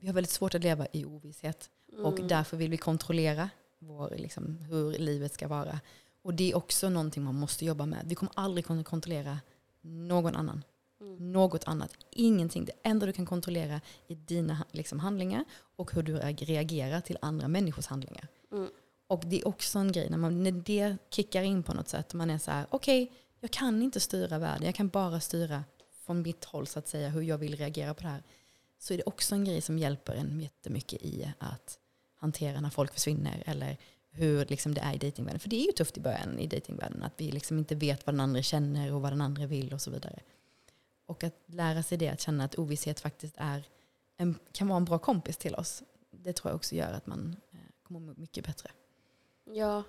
[0.00, 1.70] Vi har väldigt svårt att leva i ovisshet.
[1.92, 2.04] Mm.
[2.04, 5.80] Och därför vill vi kontrollera vår, liksom, hur livet ska vara.
[6.22, 8.04] Och det är också någonting man måste jobba med.
[8.04, 9.38] Vi kommer aldrig kunna kontrollera
[9.80, 10.64] någon annan.
[11.00, 11.32] Mm.
[11.32, 11.96] Något annat.
[12.10, 12.64] Ingenting.
[12.64, 15.44] Det enda du kan kontrollera är dina liksom, handlingar
[15.76, 18.28] och hur du reagerar till andra människors handlingar.
[18.52, 18.68] Mm.
[19.06, 22.14] Och det är också en grej när, man, när det kickar in på något sätt.
[22.14, 24.66] Man är så här, okej, okay, jag kan inte styra världen.
[24.66, 25.64] Jag kan bara styra
[26.06, 28.22] från mitt håll så att säga hur jag vill reagera på det här.
[28.80, 31.78] Så är det också en grej som hjälper en jättemycket i att
[32.14, 33.76] hantera när folk försvinner eller
[34.10, 35.40] hur liksom det är i dejtingvärlden.
[35.40, 38.14] För det är ju tufft i början i dejtingvärlden att vi liksom inte vet vad
[38.14, 40.20] den andra känner och vad den andra vill och så vidare.
[41.06, 43.64] Och att lära sig det, att känna att ovisshet faktiskt är
[44.16, 45.82] en, kan vara en bra kompis till oss.
[46.10, 48.70] Det tror jag också gör att man eh, kommer må mycket bättre.
[49.44, 49.82] Ja,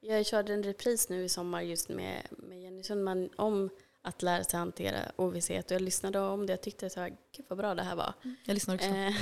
[0.00, 3.70] jag körde en repris nu i sommar just med, med Jenny Sundman om
[4.04, 5.70] att lära sig hantera ovisshet.
[5.70, 8.14] Och jag lyssnade om det och tyckte så här, gud vad bra det här var.
[8.24, 8.88] Mm, jag lyssnar också.
[8.88, 9.14] Eh,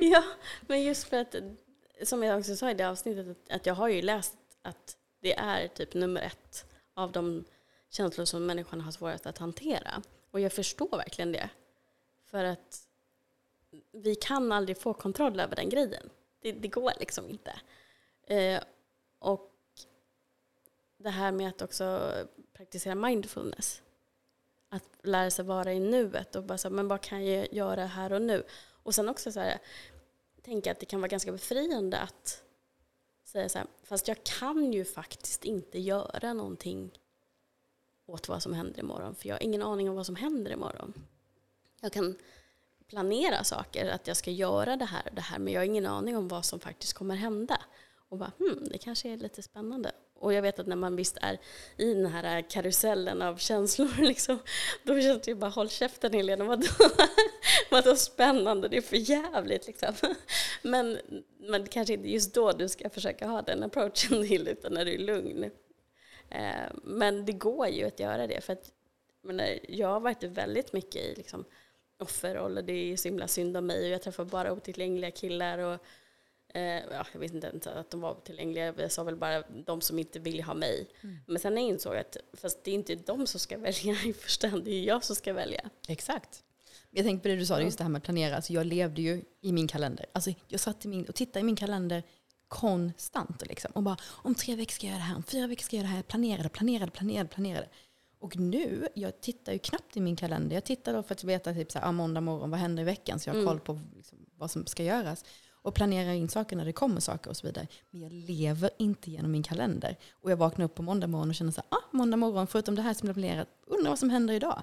[0.10, 0.22] ja,
[0.60, 1.34] men just för att,
[2.02, 5.68] som jag också sa i det avsnittet, att jag har ju läst att det är
[5.68, 7.44] typ nummer ett av de
[7.90, 10.02] känslor som människan har svårast att hantera.
[10.30, 11.50] Och jag förstår verkligen det.
[12.30, 12.82] För att
[13.92, 16.10] vi kan aldrig få kontroll över den grejen.
[16.42, 17.60] Det, det går liksom inte.
[18.26, 18.62] Eh,
[19.18, 19.52] och
[20.98, 22.12] det här med att också
[22.52, 23.82] praktisera mindfulness.
[24.68, 28.12] Att lära sig vara i nuet och bara så, men vad kan jag göra här
[28.12, 28.44] och nu?
[28.82, 29.58] Och sen också så här,
[30.42, 32.42] tänka att det kan vara ganska befriande att
[33.24, 36.98] säga så här, fast jag kan ju faktiskt inte göra någonting
[38.06, 40.92] åt vad som händer imorgon, för jag har ingen aning om vad som händer imorgon.
[41.80, 42.18] Jag kan
[42.88, 45.86] planera saker, att jag ska göra det här och det här, men jag har ingen
[45.86, 47.60] aning om vad som faktiskt kommer hända.
[48.08, 49.92] Och bara, hmm, det kanske är lite spännande.
[50.14, 51.38] Och jag vet att när man visst är
[51.76, 54.38] i den här karusellen av känslor, liksom,
[54.82, 56.66] då känns det ju bara håll käften Helena, vadå,
[57.70, 59.94] vadå spännande, det är för jävligt liksom.
[60.62, 60.98] Men,
[61.38, 64.84] men det kanske inte just då du ska försöka ha den approachen till, utan när
[64.84, 65.50] du är lugn.
[66.30, 68.72] Eh, men det går ju att göra det, för att
[69.22, 71.44] menar, jag har varit väldigt mycket i liksom,
[71.98, 75.58] offerroll och det är så himla synd om mig och jag träffar bara otillgängliga killar
[75.58, 75.80] och
[76.54, 80.18] ja, jag vet inte att de var tillgängliga, jag sa väl bara de som inte
[80.18, 80.86] vill ha mig.
[81.00, 81.16] Mm.
[81.26, 84.48] Men sen insåg jag att fast det är inte de som ska välja i första
[84.48, 85.70] hand, det är jag som ska välja.
[85.88, 86.42] Exakt.
[86.90, 88.36] Jag tänkte på det du sa, just det här med att planera.
[88.36, 90.06] Alltså jag levde ju i min kalender.
[90.12, 92.02] Alltså jag satt i min, och tittade i min kalender
[92.48, 93.46] konstant.
[93.46, 93.70] Liksom.
[93.74, 95.80] Och bara, om tre veckor ska jag göra det här, om fyra veckor ska jag
[95.80, 95.98] göra det här.
[95.98, 97.68] Jag planerade, planerade, planerade, planerade.
[98.18, 100.56] Och nu, jag tittar ju knappt i min kalender.
[100.56, 102.86] Jag tittar då för att veta typ så här, ah, måndag morgon, vad händer i
[102.86, 103.20] veckan?
[103.20, 103.48] Så jag har mm.
[103.48, 105.24] koll på liksom, vad som ska göras
[105.66, 107.66] och planerar in saker när det kommer saker och så vidare.
[107.90, 109.96] Men jag lever inte genom min kalender.
[110.10, 112.74] Och jag vaknar upp på måndag morgon och känner så här, ah, måndag morgon, förutom
[112.74, 114.62] det här som är planerat, undrar vad som händer idag.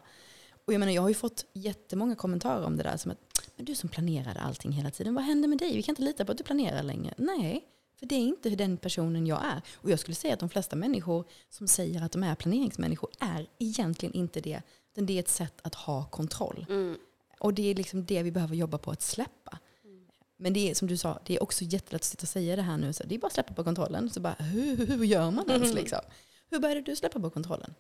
[0.66, 2.98] Och jag menar, jag har ju fått jättemånga kommentarer om det där.
[2.98, 3.18] Som att,
[3.56, 5.76] men du som planerade allting hela tiden, vad händer med dig?
[5.76, 7.14] Vi kan inte lita på att du planerar längre.
[7.18, 7.66] Nej,
[8.00, 9.62] för det är inte den personen jag är.
[9.76, 13.48] Och jag skulle säga att de flesta människor som säger att de är planeringsmänniskor är
[13.60, 14.62] egentligen inte det.
[14.92, 16.66] Utan det är ett sätt att ha kontroll.
[16.70, 16.98] Mm.
[17.40, 19.60] Och det är liksom det vi behöver jobba på att släppa.
[20.44, 22.62] Men det är som du sa, det är också jättelätt att sitta och säga det
[22.62, 22.94] här nu.
[22.94, 24.10] Så det är bara att släppa på kontrollen.
[24.10, 26.00] Så bara, hur, hur, hur gör man ens liksom?
[26.50, 27.76] Hur började du släppa på kontrollen?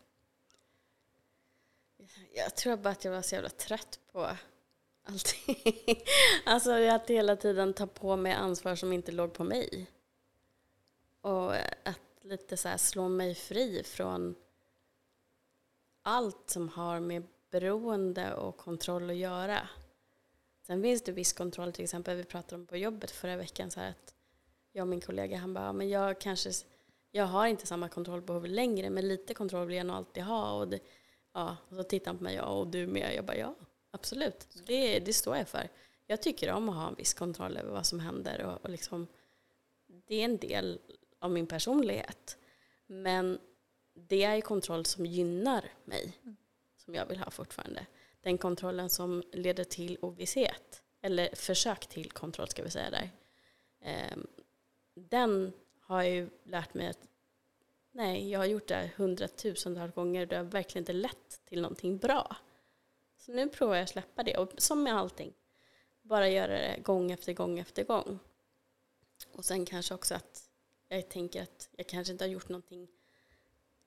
[2.35, 4.29] Jag tror bara att jag var så jävla trött på
[5.03, 5.57] allting.
[6.45, 9.87] alltså att hela tiden ta på mig ansvar som inte låg på mig.
[11.21, 14.35] Och att lite så här slå mig fri från
[16.01, 19.67] allt som har med beroende och kontroll att göra.
[20.67, 23.79] Sen finns det viss kontroll, till exempel vi pratade om på jobbet förra veckan, så
[23.79, 24.13] att
[24.71, 26.51] jag och min kollega, han bara, men jag kanske,
[27.11, 30.51] jag har inte samma kontrollbehov längre, men lite kontroll vill jag nog alltid ha.
[30.53, 30.79] Och, det,
[31.33, 33.15] ja, och så tittar han på mig, ja, och du med?
[33.15, 33.55] Jag bara, ja,
[33.91, 34.47] absolut.
[34.67, 35.69] Det, det står jag för.
[36.07, 39.07] Jag tycker om att ha en viss kontroll över vad som händer och, och liksom,
[40.07, 40.79] det är en del
[41.19, 42.37] av min personlighet.
[42.87, 43.39] Men
[43.93, 46.35] det är kontroll som gynnar mig, mm.
[46.77, 47.85] som jag vill ha fortfarande.
[48.23, 53.09] Den kontrollen som leder till ovisshet, eller försök till kontroll ska vi säga där.
[53.81, 54.27] Ehm,
[54.95, 57.07] den har jag ju lärt mig att
[57.91, 61.97] nej, jag har gjort det hundratusentals gånger och det har verkligen inte lett till någonting
[61.97, 62.35] bra.
[63.17, 65.33] Så nu provar jag att släppa det, och som med allting,
[66.01, 68.19] bara göra det gång efter gång efter gång.
[69.31, 70.49] Och sen kanske också att
[70.87, 72.87] jag tänker att jag kanske inte har gjort någonting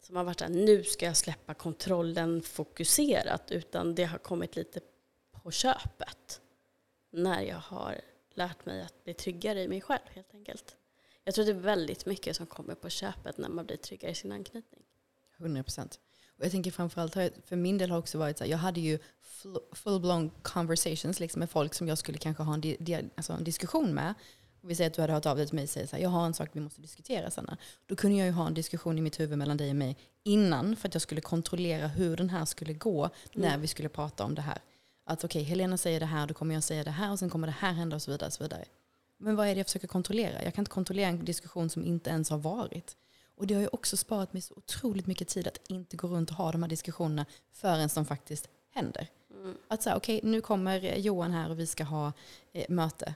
[0.01, 4.81] som har varit att nu ska jag släppa kontrollen fokuserat, utan det har kommit lite
[5.31, 6.41] på köpet
[7.11, 8.01] när jag har
[8.35, 10.77] lärt mig att bli tryggare i mig själv helt enkelt.
[11.25, 14.15] Jag tror det är väldigt mycket som kommer på köpet när man blir tryggare i
[14.15, 14.83] sin anknytning.
[15.39, 16.01] 100 procent.
[16.39, 18.99] Och jag tänker framförallt, för min del har också varit så här, jag hade ju
[19.73, 23.95] full-blown conversations liksom med folk som jag skulle kanske ha en, di alltså en diskussion
[23.95, 24.15] med
[24.67, 26.11] vi säger att du hade hört av dig till mig och säger så här, jag
[26.11, 27.57] har en sak vi måste diskutera Sanna.
[27.87, 30.77] Då kunde jag ju ha en diskussion i mitt huvud mellan dig och mig innan
[30.77, 33.49] för att jag skulle kontrollera hur den här skulle gå mm.
[33.49, 34.59] när vi skulle prata om det här.
[35.05, 37.31] Att okej, okay, Helena säger det här, då kommer jag säga det här och sen
[37.31, 38.27] kommer det här hända och så vidare.
[38.27, 38.65] Och så vidare.
[39.19, 40.45] Men vad är det jag försöker kontrollera?
[40.45, 42.97] Jag kan inte kontrollera en diskussion som inte ens har varit.
[43.37, 46.31] Och det har ju också sparat mig så otroligt mycket tid att inte gå runt
[46.31, 49.09] och ha de här diskussionerna förrän de faktiskt händer.
[49.31, 49.57] Mm.
[49.69, 52.13] Att säga, okej okay, nu kommer Johan här och vi ska ha
[52.53, 53.15] eh, möte.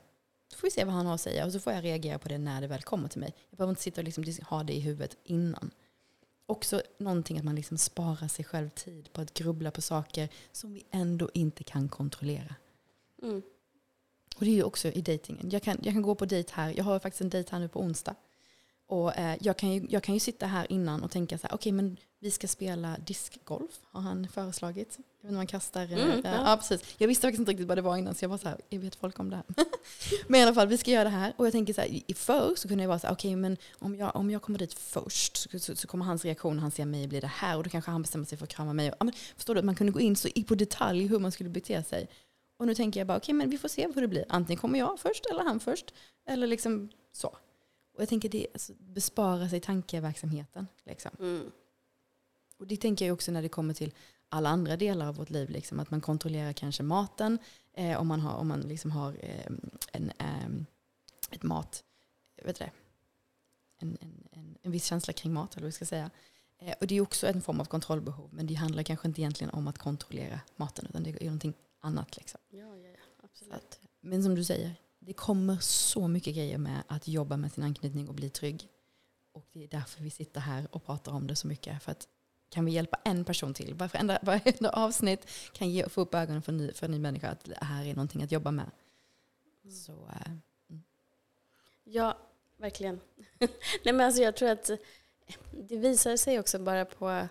[0.50, 2.28] Då får vi se vad han har att säga och så får jag reagera på
[2.28, 3.34] det när det väl kommer till mig.
[3.50, 5.70] Jag behöver inte sitta och liksom ha det i huvudet innan.
[6.46, 10.74] Också någonting att man liksom sparar sig själv tid på att grubbla på saker som
[10.74, 12.54] vi ändå inte kan kontrollera.
[13.22, 13.42] Mm.
[14.36, 15.50] Och det är ju också i dejtingen.
[15.50, 16.74] Jag kan, jag kan gå på dejt här.
[16.76, 18.14] Jag har faktiskt en dejt här nu på onsdag.
[18.86, 21.54] Och eh, jag, kan ju, jag kan ju sitta här innan och tänka så här,
[21.54, 24.98] okej okay, men vi ska spela diskgolf, har han föreslagit.
[24.98, 25.82] Jag vet inte, man kastar...
[25.82, 26.50] Eh, mm, ja.
[26.50, 26.56] ja.
[26.56, 26.94] precis.
[26.98, 28.80] Jag visste faktiskt inte riktigt vad det var innan, så jag var så här, jag
[28.80, 29.44] vet folk om det här.
[30.28, 31.32] men i alla fall, vi ska göra det här.
[31.36, 33.36] Och jag tänker så här, i förr så kunde jag vara så här, okej okay,
[33.36, 36.70] men om jag, om jag kommer dit först så, så, så kommer hans reaktion, han
[36.70, 37.56] ser mig, blir det här.
[37.56, 38.90] Och då kanske han bestämmer sig för att krama mig.
[38.90, 41.50] Och, ja, men, förstår du, man kunde gå in så på detalj hur man skulle
[41.50, 42.08] bete sig.
[42.58, 44.24] Och nu tänker jag bara, okej okay, men vi får se hur det blir.
[44.28, 45.94] Antingen kommer jag först eller han först.
[46.26, 47.28] Eller liksom så.
[47.94, 50.66] Och jag tänker det alltså, bespara sig tankeverksamheten.
[50.84, 51.10] Liksom.
[51.18, 51.50] Mm.
[52.60, 53.94] Och det tänker jag också när det kommer till
[54.28, 55.50] alla andra delar av vårt liv.
[55.50, 57.38] Liksom, att man kontrollerar kanske maten.
[57.72, 59.52] Eh, om man har, om man liksom har eh,
[59.92, 60.64] en, eh,
[61.30, 61.84] ett mat,
[62.44, 62.70] vet det,
[63.78, 65.54] en, en, en, en viss känsla kring mat.
[65.54, 66.10] Eller vad vi ska säga.
[66.58, 68.28] Eh, och det är också en form av kontrollbehov.
[68.32, 70.86] Men det handlar kanske inte egentligen om att kontrollera maten.
[70.88, 72.16] Utan det är någonting annat.
[72.16, 72.40] Liksom.
[72.50, 72.96] Ja, ja, ja.
[73.22, 73.54] Absolut.
[73.54, 77.64] Att, men som du säger, det kommer så mycket grejer med att jobba med sin
[77.64, 78.68] anknytning och bli trygg.
[79.32, 81.82] Och det är därför vi sitter här och pratar om det så mycket.
[81.82, 82.08] För att
[82.50, 86.52] kan vi hjälpa en person till, varenda, varenda avsnitt kan ge, få upp ögonen för
[86.52, 88.70] en, ny, för en ny människa att det här är någonting att jobba med.
[89.64, 89.76] Mm.
[89.76, 90.32] Så, äh,
[90.70, 90.82] mm.
[91.84, 92.18] Ja,
[92.56, 93.00] verkligen.
[93.84, 94.76] Nej, men alltså jag tror att eh,
[95.50, 97.28] det visar sig också bara på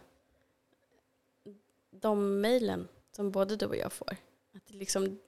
[1.92, 4.16] de mejlen som både du och jag får.
[4.56, 5.20] Att det liksom,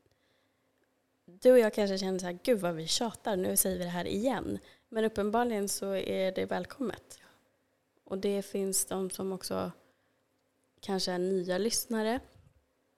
[1.25, 3.89] du och jag kanske känner så här, gud vad vi tjatar, nu säger vi det
[3.89, 4.59] här igen.
[4.89, 7.19] Men uppenbarligen så är det välkommet.
[8.03, 9.71] Och det finns de som också
[10.81, 12.19] kanske är nya lyssnare.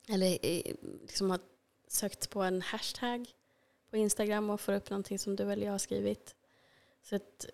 [0.08, 1.40] Eller eh, liksom har
[1.88, 3.26] sökt på en hashtag
[3.90, 6.36] på Instagram och får upp någonting som du eller jag har skrivit.
[7.02, 7.46] Så att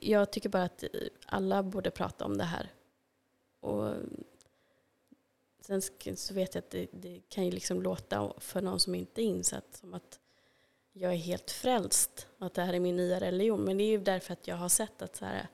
[0.00, 0.84] jag tycker bara att
[1.26, 2.72] alla borde prata om det här.
[3.60, 3.94] Och
[5.60, 5.82] sen
[6.16, 9.24] så vet jag att det, det kan ju liksom låta för någon som inte är
[9.24, 10.20] insatt som att
[10.92, 13.60] jag är helt frälst och att det här är min nya religion.
[13.60, 15.48] Men det är ju därför att jag har sett att så här,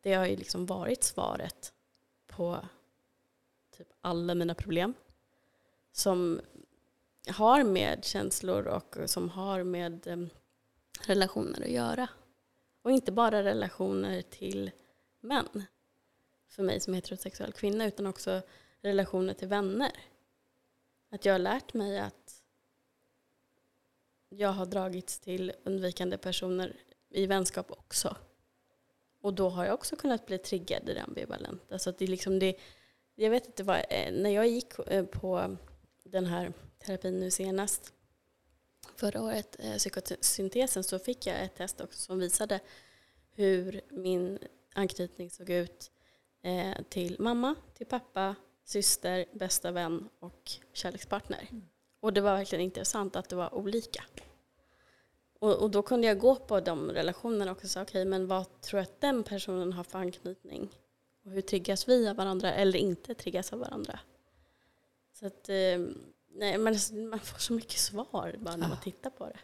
[0.00, 1.72] det har ju liksom varit svaret
[2.26, 2.58] på
[3.78, 4.94] typ alla mina problem.
[5.92, 6.40] Som
[7.28, 10.30] har med känslor och som har med um,
[11.06, 12.08] relationer att göra.
[12.82, 14.70] Och inte bara relationer till
[15.20, 15.64] män,
[16.48, 18.42] för mig som heterosexuell kvinna, utan också
[18.80, 19.92] relationer till vänner.
[21.10, 22.42] Att jag har lärt mig att
[24.28, 26.76] jag har dragits till undvikande personer
[27.10, 28.16] i vänskap också.
[29.20, 31.64] Och då har jag också kunnat bli triggad i det ambivalenta.
[31.68, 32.56] Så alltså att det liksom det,
[33.20, 35.56] jag vet inte vad, eh, när jag gick eh, på
[36.04, 37.92] den här terapin nu senast,
[38.96, 42.60] förra året, eh, psykosyntesen, så fick jag ett test också som visade
[43.30, 44.38] hur min
[44.74, 45.90] anknytning såg ut
[46.88, 51.48] till mamma, till pappa, syster, bästa vän och kärlekspartner.
[51.50, 51.68] Mm.
[52.00, 54.04] Och det var verkligen intressant att det var olika.
[55.38, 58.60] Och, och då kunde jag gå på de relationerna och säga okej, okay, men vad
[58.60, 60.70] tror jag att den personen har för anknytning?
[61.28, 64.00] Och hur triggas vi av varandra eller inte triggas av varandra?
[65.12, 65.78] Så att, eh,
[66.34, 66.76] nej, men
[67.10, 68.68] man får så mycket svar bara när ja.
[68.68, 69.38] man tittar på det.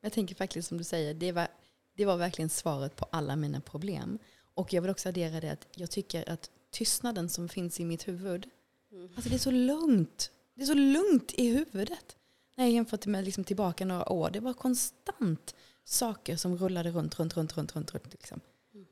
[0.00, 1.48] Jag tänker faktiskt som du säger, det var,
[1.96, 4.18] det var verkligen svaret på alla mina problem.
[4.54, 8.08] Och jag vill också addera det att jag tycker att tystnaden som finns i mitt
[8.08, 8.48] huvud,
[8.92, 9.10] mm.
[9.16, 10.30] alltså det är så lugnt.
[10.54, 12.16] Det är så lugnt i huvudet.
[12.56, 17.18] När jag jämför med liksom tillbaka några år, det var konstant saker som rullade runt,
[17.18, 17.94] runt, runt, runt, runt.
[17.94, 18.40] runt liksom.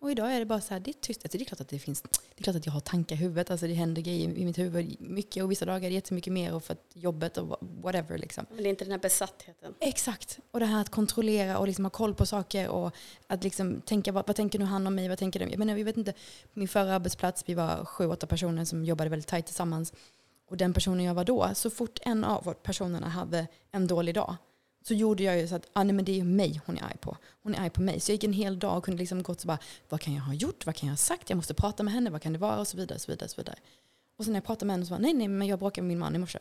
[0.05, 1.25] Och idag är det bara så här, det är tyst.
[1.25, 3.19] Alltså det är klart att det finns, det är klart att jag har tankar i
[3.19, 6.33] huvudet, alltså det händer grejer i mitt huvud mycket och vissa dagar är det jättemycket
[6.33, 8.47] mer och för att jobbet och whatever liksom.
[8.49, 9.75] Men det är inte den här besattheten.
[9.81, 10.39] Exakt.
[10.51, 12.95] Och det här att kontrollera och liksom ha koll på saker och
[13.27, 15.51] att liksom tänka, vad, vad tänker nu han om mig, vad tänker de?
[15.51, 18.85] Jag menar, vi vet inte, på min förra arbetsplats, vi var sju, åtta personer som
[18.85, 19.93] jobbade väldigt tajt tillsammans.
[20.51, 24.37] Och den personen jag var då, så fort en av personerna hade en dålig dag
[24.87, 26.97] så gjorde jag ju så att ah, nej, men det är mig hon är arg
[27.01, 27.17] på.
[27.43, 28.01] Hon är arg på mig.
[28.01, 29.59] Så jag gick en hel dag och kunde liksom gått så bara,
[29.89, 30.67] vad kan jag ha gjort?
[30.67, 31.31] Vad kan jag ha sagt?
[31.31, 32.11] Jag måste prata med henne.
[32.11, 32.61] Vad kan det vara?
[32.61, 32.95] Och så vidare.
[32.95, 33.57] Och så vidare, och så vidare.
[34.17, 35.89] Och sen när jag pratade med henne så var nej, nej, men jag bråkade med
[35.89, 36.39] min man i morse.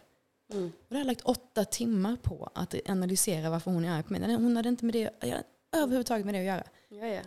[0.52, 0.66] Mm.
[0.66, 4.14] Och då har jag lagt åtta timmar på att analysera varför hon är arg på
[4.14, 4.36] mig.
[4.36, 5.10] Hon hade inte med det,
[5.72, 6.64] överhuvudtaget med det att göra.
[6.90, 7.22] Ja, ja.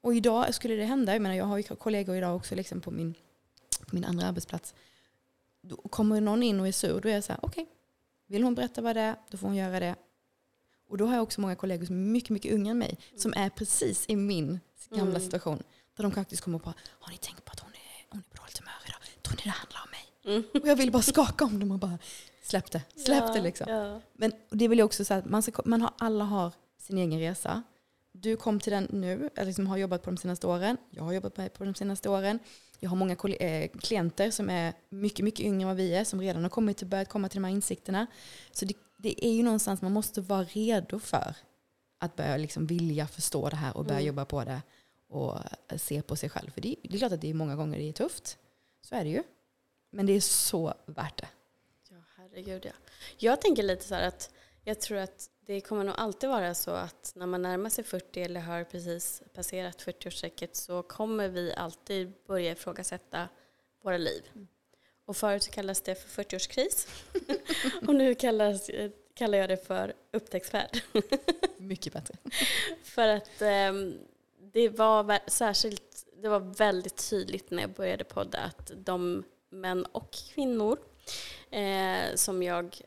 [0.00, 2.90] Och idag skulle det hända, jag menar jag har ju kollegor idag också liksom på
[2.90, 3.14] min,
[3.86, 4.74] på min andra arbetsplats
[5.62, 7.74] då kommer någon in och är sur, då är jag så här, okej, okay.
[8.26, 9.94] vill hon berätta vad det är, då får hon göra det.
[10.92, 13.32] Och då har jag också många kollegor som är mycket, mycket unga än mig, som
[13.36, 15.22] är precis i min gamla mm.
[15.22, 15.62] situation.
[15.96, 18.42] Där de faktiskt kommer på, har ni tänkt på att hon är, hon är på
[18.42, 19.22] dåligt humör idag?
[19.22, 20.34] Tror ni det handlar om mig?
[20.36, 20.62] Mm.
[20.62, 21.98] Och jag vill bara skaka om dem och bara,
[22.42, 23.66] släpp det, släpp ja, det liksom.
[23.68, 24.00] Ja.
[24.12, 27.62] Men det vill jag också säga, man, ska, man har, alla har sin egen resa.
[28.12, 30.76] Du kom till den nu, eller liksom har jobbat på de senaste åren.
[30.90, 32.38] Jag har jobbat på de senaste åren.
[32.80, 36.20] Jag har många eh, klienter som är mycket, mycket yngre än vad vi är, som
[36.20, 38.06] redan har kommit till, börjat komma till de här insikterna.
[38.52, 41.36] Så det, det är ju någonstans man måste vara redo för
[41.98, 44.06] att börja liksom vilja förstå det här och börja mm.
[44.06, 44.62] jobba på det
[45.08, 45.38] och
[45.76, 46.50] se på sig själv.
[46.50, 48.38] För det, det är klart att det är många gånger det är tufft.
[48.80, 49.22] Så är det ju.
[49.90, 51.28] Men det är så värt det.
[51.90, 52.72] Ja, herregud ja.
[53.18, 54.30] Jag tänker lite så här att
[54.64, 58.22] jag tror att det kommer nog alltid vara så att när man närmar sig 40
[58.22, 63.28] eller har precis passerat 40-årsstrecket så kommer vi alltid börja ifrågasätta
[63.82, 64.22] våra liv.
[64.34, 64.48] Mm.
[65.04, 66.88] Och förut så kallas det för 40-årskris
[67.86, 68.70] och nu kallas,
[69.14, 70.82] kallar jag det för upptäcktsfärd.
[71.56, 72.14] Mycket bättre.
[72.82, 73.72] för att eh,
[74.52, 80.12] det var särskilt, det var väldigt tydligt när jag började podda att de män och
[80.12, 80.78] kvinnor
[81.50, 82.80] eh, som jag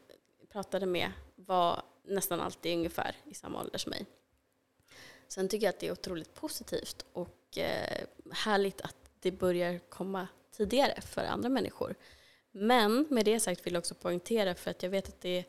[0.52, 4.06] pratade med var nästan alltid ungefär i samma ålder som mig.
[5.28, 10.28] Sen tycker jag att det är otroligt positivt och eh, härligt att det börjar komma
[10.58, 11.96] tidigare för andra människor.
[12.52, 15.46] Men med det sagt vill jag också poängtera för att jag vet att det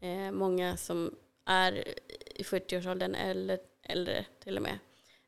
[0.00, 1.14] är eh, många som
[1.44, 1.88] är
[2.34, 4.78] i 40-årsåldern eller äldre till och med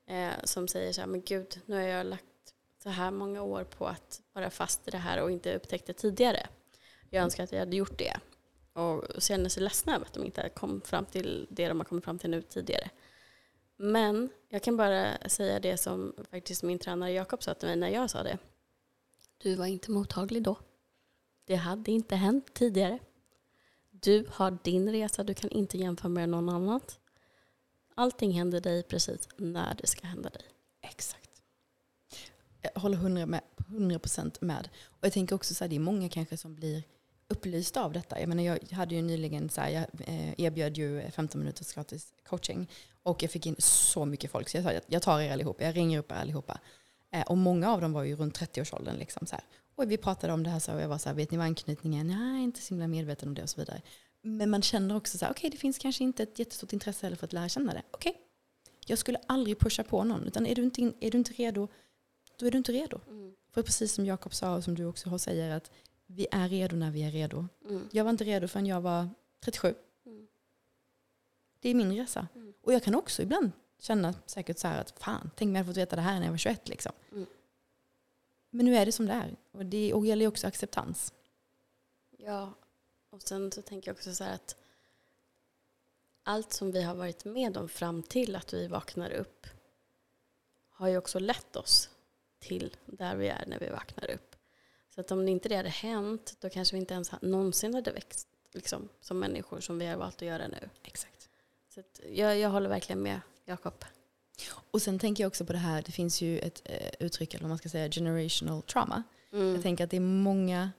[0.07, 2.25] eh, som säger så här, men gud, nu har jag lagt
[2.83, 5.93] så här många år på att vara fast i det här och inte upptäckt det
[5.93, 6.47] tidigare.
[7.11, 8.17] Jag önskar att jag hade gjort det
[8.73, 12.05] och känner sig ledsna över att de inte kom fram till det de har kommit
[12.05, 12.91] fram till nu tidigare.
[13.77, 17.89] Men jag kan bara säga det som faktiskt min tränare Jakob sa till mig när
[17.89, 18.39] jag sa det.
[19.43, 20.57] Du var inte mottaglig då.
[21.45, 22.99] Det hade inte hänt tidigare.
[23.91, 26.99] Du har din resa, du kan inte jämföra med någon annat.
[27.95, 30.43] Allting händer dig precis när det ska hända dig.
[30.81, 31.31] Exakt.
[32.61, 34.69] Jag håller 100%, med, 100% med.
[34.85, 36.83] Och jag tänker också så här, det är många kanske som blir
[37.29, 38.21] upplyst av detta.
[38.21, 42.13] Jag, menar, jag hade ju nyligen, så här, jag eh, erbjöd ju 15 minuters gratis
[42.25, 42.71] coaching
[43.03, 45.77] och jag fick in så mycket folk så jag sa jag tar er allihopa, jag
[45.77, 46.61] ringer upp er allihopa.
[47.13, 48.97] Eh, och många av dem var ju runt 30-årsåldern.
[48.97, 49.45] Liksom, så här.
[49.75, 52.11] Och vi pratade om det här så jag var så här, vet ni vad anknytningen
[52.11, 52.35] är?
[52.35, 53.83] Är inte så himla medveten om det och så vidare.
[54.23, 57.07] Men man känner också så här, okej okay, det finns kanske inte ett jättestort intresse
[57.07, 57.83] heller för att lära känna det.
[57.91, 58.23] Okej, okay.
[58.87, 60.27] jag skulle aldrig pusha på någon.
[60.27, 61.69] Utan är du inte, är du inte redo,
[62.39, 63.01] då är du inte redo.
[63.09, 63.35] Mm.
[63.55, 65.71] För precis som Jakob sa och som du också säger, att
[66.07, 67.47] vi är redo när vi är redo.
[67.69, 67.89] Mm.
[67.93, 69.09] Jag var inte redo förrän jag var
[69.45, 69.75] 37.
[70.07, 70.27] Mm.
[71.61, 72.29] Det är min resa.
[72.35, 72.53] Mm.
[72.63, 73.53] Och jag kan också ibland
[73.83, 76.27] känna säkert så här att fan, tänk om jag hade fått veta det här när
[76.27, 76.69] jag var 21.
[76.69, 76.93] Liksom.
[77.13, 77.27] Mm.
[78.51, 79.37] Men nu är det som det är.
[79.53, 81.13] Och det och gäller också acceptans.
[82.11, 82.53] Ja,
[83.11, 84.57] och sen så tänker jag också så här att
[86.23, 89.47] allt som vi har varit med om fram till att vi vaknar upp
[90.69, 91.91] har ju också lett oss
[92.39, 94.37] till där vi är när vi vaknar upp.
[94.95, 98.29] Så att om inte det hade hänt, då kanske vi inte ens någonsin hade växt
[98.53, 100.69] liksom, som människor som vi har valt att göra nu.
[100.83, 101.29] Exakt.
[101.69, 103.85] Så jag, jag håller verkligen med Jakob.
[104.71, 107.43] Och sen tänker jag också på det här, det finns ju ett eh, uttryck, eller
[107.43, 109.03] vad man ska säga, generational trauma.
[109.33, 109.55] Mm.
[109.55, 110.71] Jag tänker att det är många,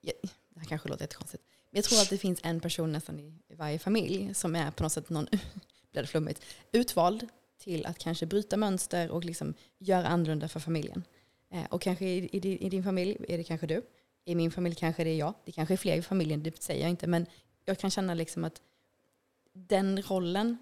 [0.00, 3.18] ja, det här kanske låter jättekonstigt, men jag tror att det finns en person nästan
[3.20, 5.26] i varje familj som är på något sätt någon,
[5.92, 6.42] blir det flummigt,
[6.72, 11.04] utvald till att kanske bryta mönster och liksom göra annorlunda för familjen.
[11.50, 13.82] Eh, och kanske i, i, i din familj är det kanske du,
[14.24, 16.80] i min familj kanske det är jag, det kanske är fler i familjen, det säger
[16.82, 17.26] jag inte, men
[17.64, 18.62] jag kan känna liksom att
[19.52, 20.58] den rollen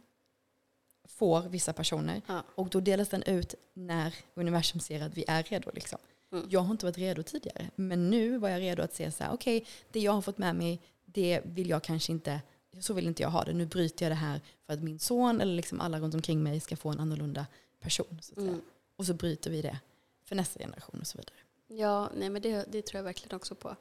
[1.06, 2.42] får vissa personer Ja.
[2.54, 5.70] och då delas den ut när universum ser att vi är redo.
[5.74, 5.98] Liksom.
[6.32, 6.46] Mm.
[6.50, 9.32] Jag har inte varit redo tidigare, men nu var jag redo att se så här,
[9.32, 12.40] okej, det jag har fått med mig, det vill jag kanske inte,
[12.80, 13.52] så vill inte jag ha det.
[13.52, 16.60] Nu bryter jag det här för att min son eller liksom alla runt omkring mig
[16.60, 17.46] ska få en annorlunda
[17.80, 18.18] person.
[18.22, 18.40] Så.
[18.40, 18.60] Mm.
[18.96, 19.78] Och så bryter vi det
[20.24, 21.36] för nästa generation och så vidare.
[21.66, 23.76] Ja, nej men det, det tror jag verkligen också på.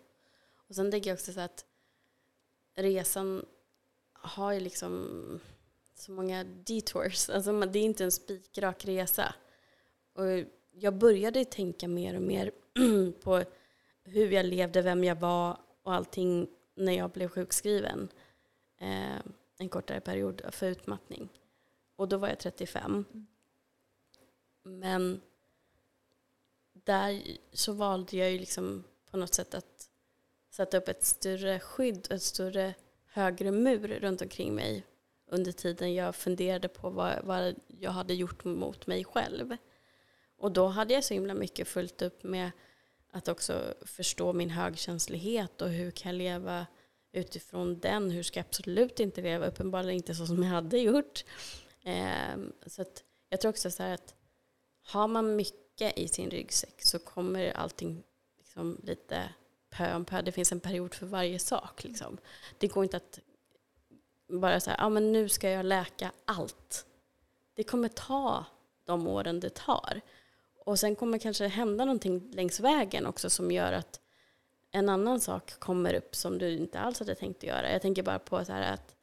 [0.69, 1.65] Och sen tänker jag också så att
[2.75, 3.45] resan
[4.13, 5.39] har ju liksom
[5.95, 7.29] så många detours.
[7.29, 9.35] Alltså det är inte en spikrak resa.
[10.13, 10.25] Och
[10.71, 12.51] jag började tänka mer och mer
[13.21, 13.43] på
[14.03, 18.09] hur jag levde, vem jag var och allting när jag blev sjukskriven.
[18.77, 19.19] Eh,
[19.57, 21.29] en kortare period för utmattning.
[21.95, 23.05] Och då var jag 35.
[24.63, 25.21] Men
[26.73, 27.21] där
[27.51, 29.89] så valde jag ju liksom på något sätt att
[30.49, 32.73] sätta upp ett större skydd, ett större
[33.05, 34.85] högre mur runt omkring mig
[35.35, 39.57] under tiden jag funderade på vad, vad jag hade gjort mot mig själv.
[40.37, 42.51] Och då hade jag så himla mycket fullt upp med
[43.11, 46.65] att också förstå min högkänslighet och hur kan jag leva
[47.11, 51.25] utifrån den, hur ska jag absolut inte leva, uppenbarligen inte så som jag hade gjort.
[51.83, 54.15] Ehm, så att jag tror också så här att
[54.81, 58.03] har man mycket i sin ryggsäck så kommer allting
[58.37, 59.29] liksom lite
[59.69, 60.21] pö om pö.
[60.21, 61.83] Det finns en period för varje sak.
[61.83, 62.17] Liksom.
[62.57, 63.19] Det går inte att
[64.27, 66.85] bara säga, ja men nu ska jag läka allt.
[67.53, 68.45] Det kommer ta
[68.85, 70.01] de åren det tar.
[70.65, 73.99] Och sen kommer kanske hända någonting längs vägen också som gör att
[74.71, 77.71] en annan sak kommer upp som du inte alls hade tänkt att göra.
[77.71, 78.95] Jag tänker bara på så här att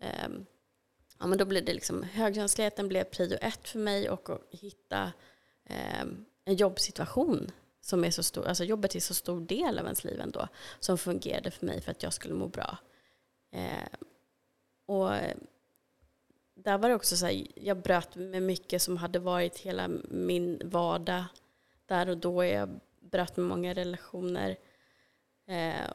[0.00, 0.46] ehm,
[1.18, 5.12] ja, men då blir det liksom, högkänsligheten blev prio ett för mig och att hitta
[5.64, 7.50] ehm, en jobbsituation
[7.80, 10.48] som är så stor, alltså jobbet är så stor del av ens liv ändå,
[10.80, 12.78] som fungerade för mig för att jag skulle må bra.
[13.52, 13.88] Eh,
[14.86, 15.36] och eh,
[16.54, 20.60] där var det också så här, jag bröt med mycket som hade varit hela min
[20.64, 21.24] vardag
[21.86, 22.44] där och då.
[22.44, 24.56] Jag bröt med många relationer
[25.46, 25.90] eh,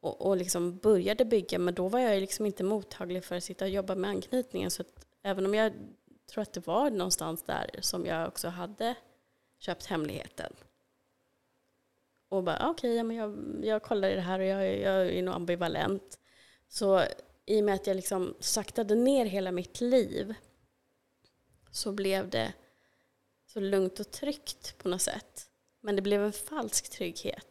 [0.00, 3.64] och, och liksom började bygga, men då var jag liksom inte mottaglig för att sitta
[3.64, 4.70] och jobba med anknytningen.
[4.70, 5.72] Så att även om jag
[6.30, 8.94] tror att det var någonstans där som jag också hade
[9.58, 10.52] köpt hemligheten.
[12.28, 15.06] Och bara, ah, okej, ja, men jag, jag kollar i det här och jag, jag
[15.06, 16.18] är nog ambivalent.
[16.68, 17.04] Så
[17.46, 20.34] i och med att jag liksom saktade ner hela mitt liv
[21.70, 22.52] så blev det
[23.46, 25.50] så lugnt och tryggt på något sätt.
[25.80, 27.46] Men det blev en falsk trygghet.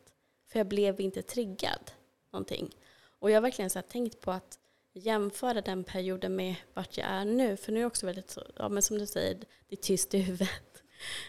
[0.47, 1.91] För jag blev inte triggad
[2.31, 2.75] någonting.
[3.19, 4.59] Och jag har verkligen så här tänkt på att
[4.93, 7.57] jämföra den perioden med vart jag är nu.
[7.57, 9.35] För nu är jag också väldigt, så, ja men som du säger,
[9.67, 10.49] det är tyst i huvudet.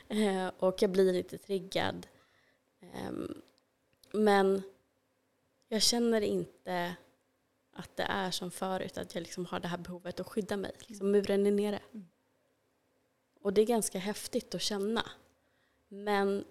[0.08, 2.06] Eh, och jag blir inte triggad.
[2.80, 3.42] Ehm,
[4.12, 4.62] men
[5.68, 6.94] jag känner inte
[7.80, 10.72] att det är som förut, att jag liksom har det här behovet att skydda mig.
[10.86, 11.80] Liksom muren är nere.
[11.92, 12.06] Mm.
[13.40, 15.10] Och det är ganska häftigt att känna.
[15.88, 16.44] Men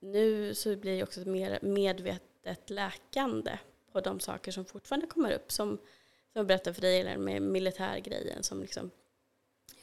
[0.00, 3.58] nu så blir det också ett mer medvetet läkande
[3.92, 5.52] på de saker som fortfarande kommer upp.
[5.52, 5.84] Som, som
[6.32, 8.90] jag berättade för dig, eller med militärgrejen som liksom,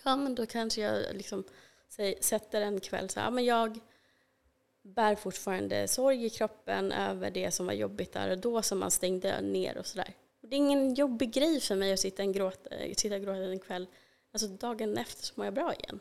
[0.03, 1.43] ja men då kanske jag liksom
[1.87, 3.79] säg, sätter en kväll så här, ja men jag
[4.81, 8.91] bär fortfarande sorg i kroppen över det som var jobbigt där och då som man
[8.91, 10.13] stängde ner och sådär.
[10.41, 13.43] Och Det är ingen jobbig grej för mig att sitta, en gråta, sitta och gråta
[13.43, 13.87] en kväll.
[14.31, 15.99] Alltså dagen efter så mår jag bra igen.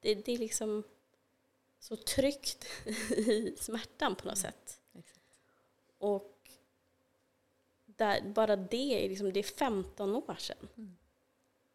[0.00, 0.82] Det, det är liksom
[1.78, 2.66] så tryggt
[3.10, 4.80] i smärtan på något sätt.
[4.94, 5.38] Exakt.
[5.98, 6.40] Och
[7.86, 10.68] där, bara det är, liksom, det är 15 år sedan.
[10.76, 10.96] Mm.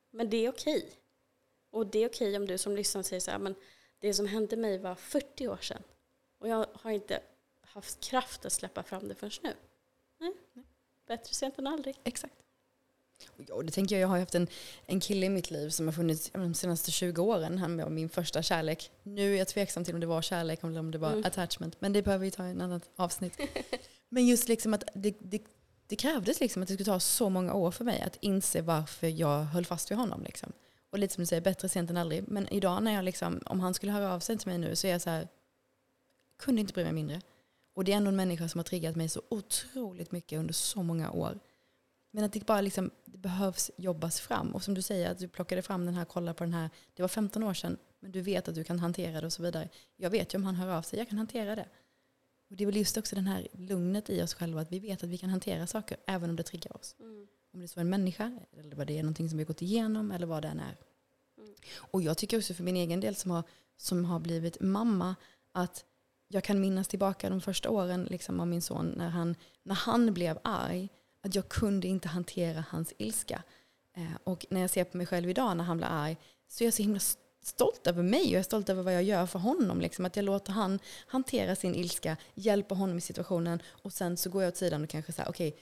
[0.09, 0.91] Men det är okej.
[1.69, 3.55] Och det är okej om du som lyssnar säger så här, men
[3.99, 5.83] det som hände mig var 40 år sedan.
[6.37, 7.21] Och jag har inte
[7.61, 9.53] haft kraft att släppa fram det förrän nu.
[10.17, 10.33] Nej.
[11.07, 11.95] Bättre sent än aldrig.
[12.03, 12.33] Exakt.
[13.37, 14.47] Och ja, det tänker jag, jag har haft en,
[14.85, 17.57] en kille i mitt liv som har funnits de senaste 20 åren.
[17.57, 18.91] Han var min första kärlek.
[19.03, 21.23] Nu är jag tveksam till om det var kärlek eller om det var Mm.
[21.25, 21.81] attachment.
[21.81, 23.37] Men det behöver vi ta i ett annat avsnitt.
[24.09, 25.43] Men just liksom att det, det
[25.87, 29.07] det krävdes liksom att det skulle ta så många år för mig att inse varför
[29.07, 30.23] jag höll fast vid honom.
[30.23, 30.51] Liksom.
[30.89, 32.27] Och lite som du säger, bättre sent än aldrig.
[32.27, 34.87] Men idag när jag liksom, om han skulle höra av sig till mig nu så
[34.87, 35.27] är jag så här,
[36.39, 37.21] kunde inte bry mig mindre.
[37.75, 40.83] Och det är ändå en människa som har triggat mig så otroligt mycket under så
[40.83, 41.39] många år.
[42.11, 44.55] Men att det bara liksom, det behövs jobbas fram.
[44.55, 47.03] Och som du säger, att du plockade fram den här, kolla på den här, det
[47.03, 49.69] var 15 år sedan, men du vet att du kan hantera det och så vidare.
[49.95, 51.67] Jag vet ju om han hör av sig, jag kan hantera det.
[52.49, 55.03] Och det är väl just också den här lugnet i oss själva, att vi vet
[55.03, 56.95] att vi kan hantera saker även om det triggar oss.
[56.99, 57.27] Mm.
[57.53, 59.61] Om det är så en människa, eller vad det är någonting som vi har gått
[59.61, 60.77] igenom, eller vad det än är.
[61.37, 61.53] Mm.
[61.77, 63.43] Och jag tycker också för min egen del som har,
[63.77, 65.15] som har blivit mamma,
[65.51, 65.85] att
[66.35, 70.13] jag kan minnas tillbaka de första åren liksom, av min son, när han, när han
[70.13, 70.89] blev arg,
[71.21, 73.43] att jag kunde inte hantera hans ilska.
[73.97, 76.17] Eh, och när jag ser på mig själv idag när han blir arg,
[76.47, 76.99] så är jag så himla
[77.41, 79.81] stolt över mig och jag är stolt över vad jag gör för honom.
[79.81, 80.05] Liksom.
[80.05, 84.43] Att jag låter han hantera sin ilska, hjälper honom i situationen och sen så går
[84.43, 85.61] jag åt sidan och kanske säger okej, okay,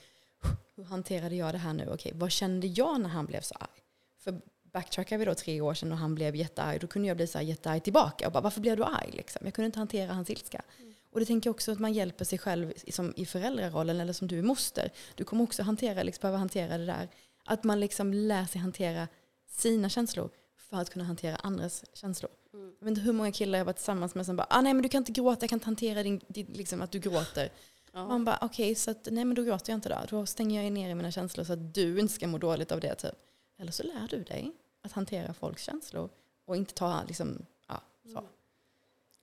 [0.75, 1.89] hur hanterade jag det här nu?
[1.93, 3.83] Okej, vad kände jag när han blev så arg?
[4.19, 4.41] För
[4.73, 7.37] backtrackar vi då tre år sedan och han blev jättearg, då kunde jag bli så
[7.37, 8.27] här jättearg tillbaka.
[8.27, 9.11] Och bara, varför blev du arg?
[9.11, 9.41] Liksom?
[9.45, 10.61] Jag kunde inte hantera hans ilska.
[10.79, 10.93] Mm.
[11.11, 14.27] Och det tänker jag också att man hjälper sig själv som i föräldrarollen eller som
[14.27, 14.91] du är moster.
[15.15, 17.09] Du kommer också hantera, liksom, behöva hantera det där.
[17.45, 19.07] Att man liksom lär sig hantera
[19.47, 22.31] sina känslor för att kunna hantera andras känslor.
[22.53, 22.73] Mm.
[22.79, 24.83] Jag vet inte hur många killar jag varit tillsammans med som bara, ah, nej men
[24.83, 27.49] du kan inte gråta, jag kan inte hantera din, din liksom, att du gråter.
[27.93, 28.07] Ja.
[28.07, 30.17] Man bara, okej, okay, så att, nej men då gråter jag inte då.
[30.17, 32.79] Då stänger jag ner i mina känslor så att du inte ska må dåligt av
[32.79, 32.95] det.
[32.95, 33.15] Typ.
[33.59, 34.51] Eller så lär du dig
[34.83, 36.09] att hantera folks känslor
[36.45, 38.19] och inte ta liksom, ja, så.
[38.19, 38.31] Mm.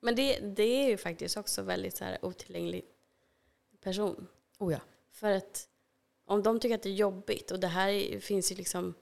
[0.00, 2.84] Men det, det är ju faktiskt också väldigt så här otillgänglig
[3.80, 4.26] person.
[4.58, 4.80] Oh ja.
[5.12, 5.68] För att
[6.24, 8.94] om de tycker att det är jobbigt, och det här finns ju liksom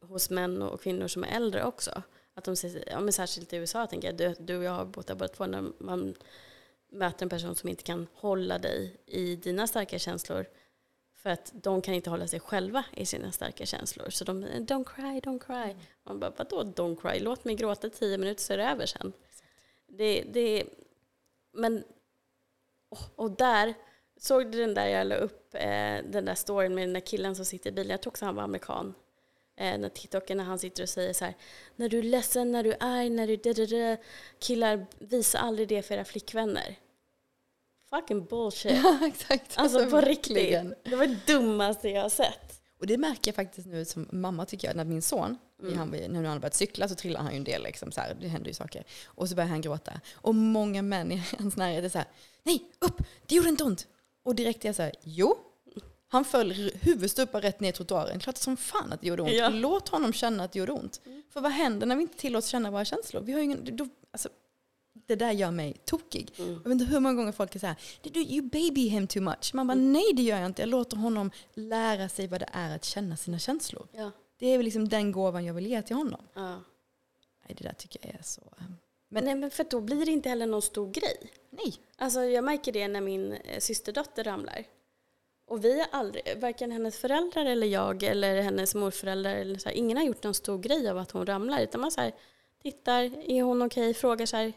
[0.00, 2.02] hos män och kvinnor som är äldre också.
[2.34, 4.84] Att de säger, ja, men särskilt i USA tänker jag, du, du och jag har
[4.84, 6.14] där båda två, när man
[6.88, 10.46] möter en person som inte kan hålla dig i dina starka känslor.
[11.22, 14.10] För att de kan inte hålla sig själva i sina starka känslor.
[14.10, 15.76] Så de don't cry, don't cry.
[16.02, 17.20] Man bara, vadå don't cry?
[17.20, 19.12] Låt mig gråta tio minuter så är det över sen.
[19.86, 20.64] Det, det,
[21.52, 21.84] men,
[23.16, 23.74] och där,
[24.16, 27.36] såg du den där jag la upp, eh, den där storyn med den där killen
[27.36, 28.94] som sitter i bilen, jag tror också han var amerikan,
[29.56, 31.34] eh, när TikToken när han sitter och säger så här,
[31.76, 33.96] när du är ledsen, när du är arg, när du dadada,
[34.38, 36.76] killar visa aldrig det för era flickvänner.
[37.90, 38.72] Fucking bullshit.
[38.84, 39.52] Ja, exakt.
[39.58, 40.58] Alltså, på riktigt.
[40.84, 42.60] Det var det dummaste jag har sett.
[42.80, 45.78] Och det märker jag faktiskt nu som mamma tycker jag, när min son, mm.
[45.78, 48.16] han, när han har börjat cykla så trillar han ju en del, liksom, så här,
[48.20, 48.84] det händer ju saker.
[49.04, 50.00] Och så börjar han gråta.
[50.14, 52.08] Och många män i hans närhet är så här,
[52.42, 53.86] nej, upp, det gjorde inte ont.
[54.22, 55.38] Och direkt är jag så här, jo,
[56.08, 58.20] han föll huvudstupa rätt ner i trottoaren.
[58.20, 59.32] Klart som fan att det gjorde ont.
[59.32, 59.48] Ja.
[59.48, 61.00] Låt honom känna att det gjorde ont.
[61.06, 61.22] Mm.
[61.30, 63.20] För vad händer när vi inte tillåts känna våra känslor?
[63.20, 64.28] Vi har ingen, då, alltså,
[64.92, 66.32] det där gör mig tokig.
[66.38, 66.52] Mm.
[66.52, 67.76] Jag vet inte hur många gånger folk är så här,
[68.16, 69.54] you baby him too much.
[69.54, 69.92] Man bara, mm.
[69.92, 70.62] nej det gör jag inte.
[70.62, 73.88] Jag låter honom lära sig vad det är att känna sina känslor.
[73.92, 74.10] Ja.
[74.38, 76.20] Det är väl liksom den gåvan jag vill ge till honom.
[76.34, 76.50] Ja.
[77.46, 78.42] Nej, det där tycker jag är så...
[78.58, 78.64] Eh,
[79.08, 81.32] men, nej, men för då blir det inte heller någon stor grej.
[81.50, 81.74] Nej.
[81.96, 84.64] Alltså jag märker det när min eh, systerdotter ramlar.
[85.46, 89.76] Och vi har aldrig, varken hennes föräldrar eller jag eller hennes morföräldrar, eller så här,
[89.76, 91.60] ingen har gjort någon stor grej av att hon ramlar.
[91.60, 92.12] Utan man så här,
[92.62, 93.82] tittar, är hon okej?
[93.82, 93.94] Okay?
[93.94, 94.52] Frågar så här,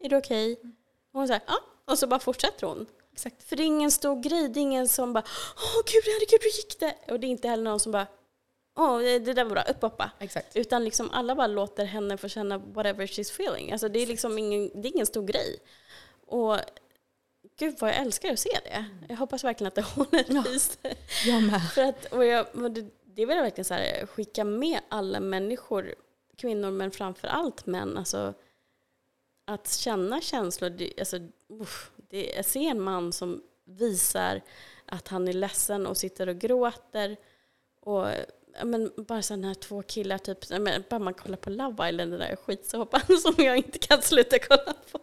[0.00, 0.52] är du okej?
[0.52, 0.70] Okay?
[1.12, 1.60] Och hon säger ja.
[1.84, 2.86] Och så bara fortsätter hon.
[3.12, 3.42] Exakt.
[3.42, 4.48] För det är ingen stor grej.
[4.48, 5.24] Det är ingen som bara
[5.56, 7.12] åh gud, herregud, hur gick det?
[7.12, 8.06] Och det är inte heller någon som bara
[8.76, 10.10] åh, det där var bra, upp pappa.
[10.18, 10.56] Exakt.
[10.56, 13.72] Utan liksom alla bara låter henne få känna whatever she's feeling.
[13.72, 15.58] Alltså det är liksom ingen, det är ingen stor grej.
[16.26, 16.58] Och
[17.58, 18.84] gud vad jag älskar att se det.
[19.08, 20.96] Jag hoppas verkligen att det håller i sig.
[21.26, 21.62] Jag med.
[21.74, 25.94] För att, och jag, det, det vill jag verkligen så här, skicka med alla människor,
[26.36, 27.98] kvinnor men framför allt män.
[27.98, 28.34] Alltså,
[29.44, 31.18] att känna känslor, det, alltså,
[31.48, 34.40] uff, det, jag ser en man som visar
[34.86, 37.16] att han är ledsen och sitter och gråter.
[37.80, 38.06] Och
[38.62, 42.20] men, bara sådana här två killar, typ, men, bara man kollar på Love Island, den
[42.20, 44.98] där skitsåpan som jag inte kan sluta kolla på.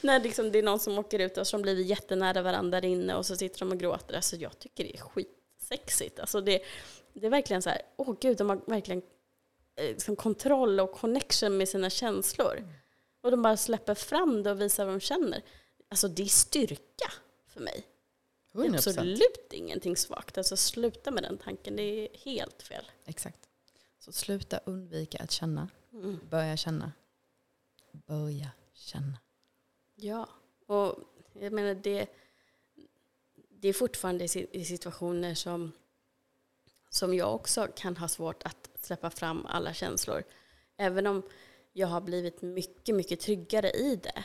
[0.00, 3.14] När liksom, det är någon som åker ut och som blir jättenära varandra där inne
[3.14, 4.14] och så sitter de och gråter.
[4.14, 6.20] Alltså, jag tycker det är skitsexigt.
[6.20, 6.62] Alltså, det,
[7.12, 9.02] det är verkligen så här, åh oh, gud, de har verkligen
[9.76, 12.56] eh, liksom, kontroll och connection med sina känslor.
[12.58, 12.70] Mm.
[13.22, 15.42] Och de bara släpper fram det och visar vad de känner.
[15.88, 17.12] Alltså det är styrka
[17.46, 17.86] för mig.
[18.52, 18.62] 100%.
[18.62, 20.38] Det är absolut ingenting svagt.
[20.38, 22.84] Alltså sluta med den tanken, det är helt fel.
[23.04, 23.48] Exakt.
[23.98, 25.68] Så sluta undvika att känna.
[25.92, 26.20] Mm.
[26.30, 26.92] Börja känna.
[27.92, 29.18] Börja känna.
[29.94, 30.28] Ja,
[30.66, 30.98] och
[31.32, 32.06] jag menar det,
[33.48, 35.72] det är fortfarande i situationer som,
[36.90, 40.24] som jag också kan ha svårt att släppa fram alla känslor.
[40.76, 41.22] Även om
[41.72, 44.24] jag har blivit mycket, mycket tryggare i det.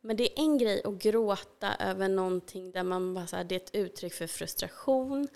[0.00, 3.54] Men det är en grej att gråta över någonting där man bara så här, det
[3.54, 5.28] är ett uttryck för frustration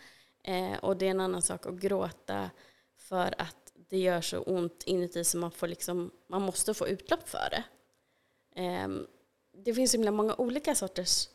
[0.46, 2.50] Eh, och det är en annan sak att gråta
[2.96, 7.28] för att det gör så ont inuti så man, får liksom, man måste få utlopp
[7.28, 7.64] för det.
[8.62, 8.88] Eh,
[9.64, 11.28] det finns så himla många olika sorters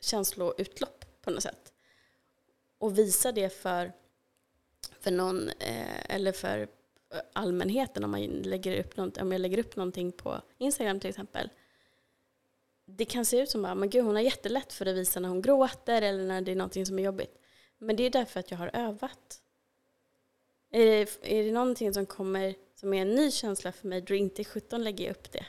[0.00, 1.72] känsloutlopp på något sätt.
[2.78, 3.92] Och visa det för,
[5.00, 6.68] för någon, eh, eller för
[7.32, 11.50] allmänheten om, man lägger upp något, om jag lägger upp någonting på Instagram till exempel.
[12.86, 15.42] Det kan se ut som att men hon har jättelätt för att visa när hon
[15.42, 17.38] gråter eller när det är någonting som är jobbigt.
[17.78, 19.42] Men det är därför att jag har övat.
[20.70, 24.14] Är det, är det någonting som kommer som är en ny känsla för mig, då
[24.14, 25.46] inte 17 lägger jag upp det.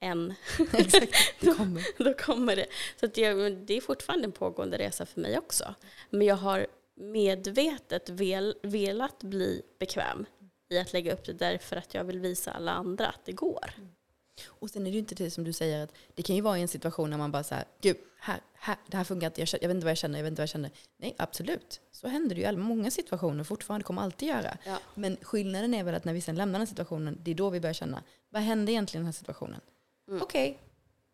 [0.00, 0.34] Än.
[0.72, 1.82] Exakt, det kommer.
[1.98, 2.66] då, då kommer det.
[3.00, 5.74] Så det, det är fortfarande en pågående resa för mig också.
[6.10, 10.26] Men jag har medvetet vel, velat bli bekväm
[10.70, 13.74] i att lägga upp det därför att jag vill visa alla andra att det går.
[14.46, 16.58] Och sen är det ju inte det som du säger, att det kan ju vara
[16.58, 19.48] i en situation när man bara säger gud, här, här, det här funkar inte, jag,
[19.52, 20.70] jag, vet inte vad jag känner, jag vet inte vad jag känner.
[20.96, 21.80] Nej, absolut.
[21.90, 24.58] Så händer det ju i många situationer fortfarande, kommer alltid göra.
[24.64, 24.78] Ja.
[24.94, 27.60] Men skillnaden är väl att när vi sen lämnar den situationen, det är då vi
[27.60, 29.60] börjar känna, vad hände egentligen i den här situationen?
[30.08, 30.22] Mm.
[30.22, 30.62] Okej, okay,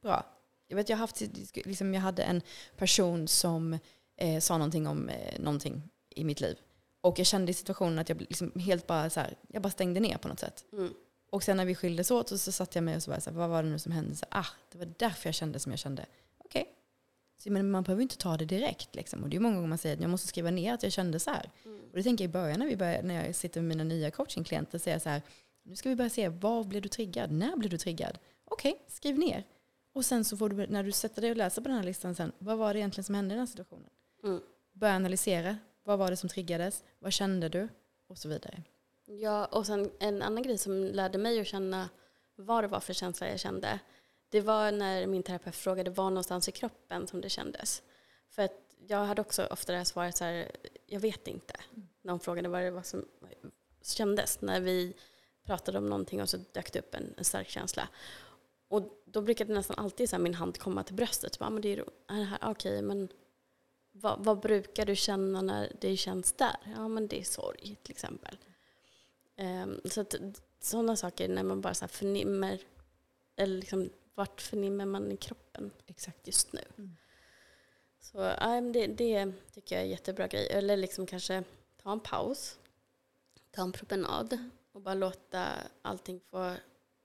[0.02, 0.26] bra.
[0.68, 1.20] Jag vet, jag, haft,
[1.54, 2.42] liksom, jag hade en
[2.76, 3.78] person som
[4.16, 6.56] eh, sa någonting om eh, någonting i mitt liv.
[7.06, 10.00] Och jag kände i situationen att jag liksom helt bara, så här, jag bara stängde
[10.00, 10.64] ner på något sätt.
[10.72, 10.94] Mm.
[11.30, 13.30] Och sen när vi skildes åt så, så satt jag mig och så var så
[13.30, 14.14] här, vad var det nu som hände?
[14.14, 16.06] Så, ah, det var därför jag kände som jag kände.
[16.38, 16.62] Okej.
[17.40, 17.52] Okay.
[17.52, 18.94] Men man behöver inte ta det direkt.
[18.94, 19.22] Liksom.
[19.22, 21.20] Och det är många gånger man säger att jag måste skriva ner att jag kände
[21.20, 21.50] så här.
[21.64, 21.80] Mm.
[21.90, 24.10] Och det tänker jag i början när, vi börjar, när jag sitter med mina nya
[24.10, 24.78] coachingklienter.
[24.78, 25.22] Säger så här,
[25.62, 27.30] nu ska vi börja se, var blev du triggad?
[27.30, 28.18] När blev du triggad?
[28.44, 29.44] Okej, okay, skriv ner.
[29.92, 32.14] Och sen så får du, när du sätter dig och läser på den här listan
[32.14, 33.90] sen, vad var det egentligen som hände i den här situationen?
[34.24, 34.40] Mm.
[34.72, 35.56] Börja analysera.
[35.86, 36.84] Vad var det som triggades?
[36.98, 37.68] Vad kände du?
[38.06, 38.62] Och så vidare.
[39.04, 41.88] Ja, och sen en annan grej som lärde mig att känna
[42.36, 43.78] vad det var för känsla jag kände.
[44.28, 47.82] Det var när min terapeut frågade var någonstans i kroppen som det kändes.
[48.28, 48.52] För att
[48.86, 50.50] jag hade också ofta det här svaret så här,
[50.86, 51.54] jag vet inte.
[51.74, 51.88] Mm.
[52.02, 53.08] När hon frågade vad det var som
[53.82, 54.40] kändes.
[54.40, 54.94] När vi
[55.44, 57.88] pratade om någonting och så dök det upp en, en stark känsla.
[58.68, 61.38] Och då brukade nästan alltid så min hand komma till bröstet.
[61.38, 61.78] Bara, ah, men det är,
[62.08, 63.08] är det här, okej, men
[64.00, 66.56] vad, vad, brukar du känna när det känns där?
[66.76, 68.38] Ja, men det är sorg till exempel.
[69.38, 70.14] Um, så att,
[70.60, 72.60] sådana saker när man bara så förnimmer,
[73.36, 76.26] eller liksom, vart förnimmer man i kroppen Exakt.
[76.26, 76.60] just nu?
[76.78, 76.96] Mm.
[78.00, 80.48] Så um, det, det, tycker jag är jättebra grej.
[80.50, 81.44] Eller liksom kanske
[81.82, 82.58] ta en paus,
[83.50, 84.38] ta en promenad
[84.72, 85.48] och bara låta
[85.82, 86.54] allting få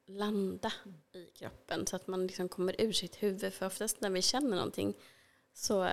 [0.07, 0.97] landa mm.
[1.11, 3.53] i kroppen så att man liksom kommer ur sitt huvud.
[3.53, 4.93] För oftast när vi känner någonting
[5.53, 5.89] så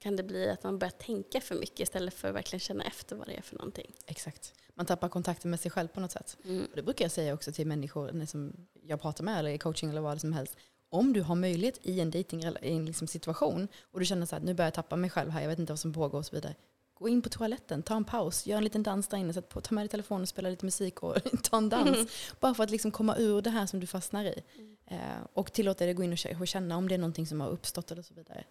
[0.00, 3.16] kan det bli att man börjar tänka för mycket istället för att verkligen känna efter
[3.16, 3.94] vad det är för någonting.
[4.06, 4.54] Exakt.
[4.74, 6.36] Man tappar kontakten med sig själv på något sätt.
[6.44, 6.64] Mm.
[6.64, 9.90] Och det brukar jag säga också till människor som jag pratar med eller i coaching
[9.90, 10.56] eller vad som helst.
[10.90, 14.54] Om du har möjlighet i en dating liksom situation och du känner så här, nu
[14.54, 16.54] börjar jag tappa mig själv här, jag vet inte vad som pågår och så vidare.
[16.94, 19.60] Gå in på toaletten, ta en paus, gör en liten dans där inne, sätt på,
[19.60, 21.88] ta med dig telefonen och spela lite musik och ta en dans.
[21.88, 22.06] Mm.
[22.40, 24.42] Bara för att liksom komma ur det här som du fastnar i.
[24.58, 24.76] Mm.
[24.86, 27.48] Eh, och tillåta dig att gå in och känna om det är någonting som har
[27.48, 28.44] uppstått eller så vidare.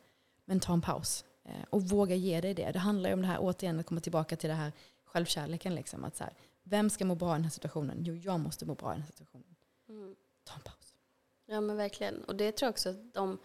[0.45, 1.25] Men ta en paus.
[1.47, 2.71] Eh, och våga ge dig det.
[2.71, 4.71] Det handlar ju om det här, återigen, att komma tillbaka till det här
[5.05, 5.75] självkärleken.
[5.75, 6.33] Liksom, att så här,
[6.63, 7.97] vem ska må bra i den här situationen?
[7.99, 9.55] Jo, jag måste må bra i den här situationen.
[9.89, 10.15] Mm.
[10.43, 10.95] Ta en paus.
[11.45, 12.23] Ja, men verkligen.
[12.23, 13.37] Och det tror jag också att de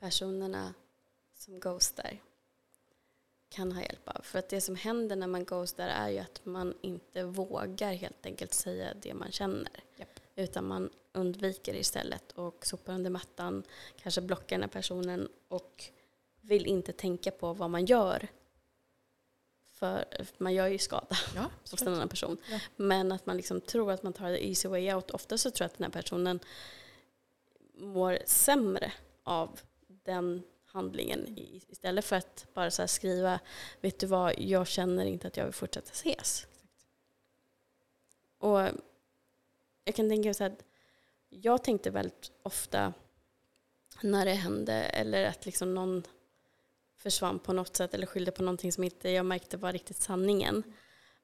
[0.00, 0.74] personerna
[1.34, 2.20] som ghostar
[3.48, 4.22] kan ha hjälp av.
[4.22, 8.26] För att det som händer när man ghostar är ju att man inte vågar helt
[8.26, 9.84] enkelt säga det man känner.
[9.98, 10.20] Yep.
[10.36, 13.62] Utan man undviker istället och sopar under mattan,
[14.02, 15.90] kanske blockar den här personen och
[16.40, 18.28] vill inte tänka på vad man gör.
[19.72, 20.04] För
[20.38, 22.36] man gör ju skada ja, hos en annan person.
[22.50, 22.60] Ja.
[22.76, 25.10] Men att man liksom tror att man tar the easy way out.
[25.10, 26.40] Ofta så tror jag att den här personen
[27.74, 31.38] mår sämre av den handlingen
[31.68, 33.40] istället för att bara så skriva
[33.80, 36.46] vet du vad, jag känner inte att jag vill fortsätta ses.
[38.38, 38.60] Och
[39.84, 40.64] jag kan tänka så att
[41.28, 42.92] jag tänkte väldigt ofta
[44.02, 46.02] när det hände eller att liksom någon
[47.02, 50.62] försvann på något sätt eller skyllde på någonting som inte jag märkte var riktigt sanningen.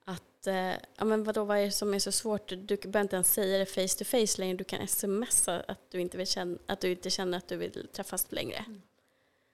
[0.05, 2.49] Att, eh, ja men vadå, vad är det som är så svårt?
[2.49, 4.57] Du behöver inte ens säga det face to face längre.
[4.57, 7.89] Du kan smsa att du inte, vill känna, att du inte känner att du vill
[7.93, 8.65] träffas längre.
[8.67, 8.83] Mm.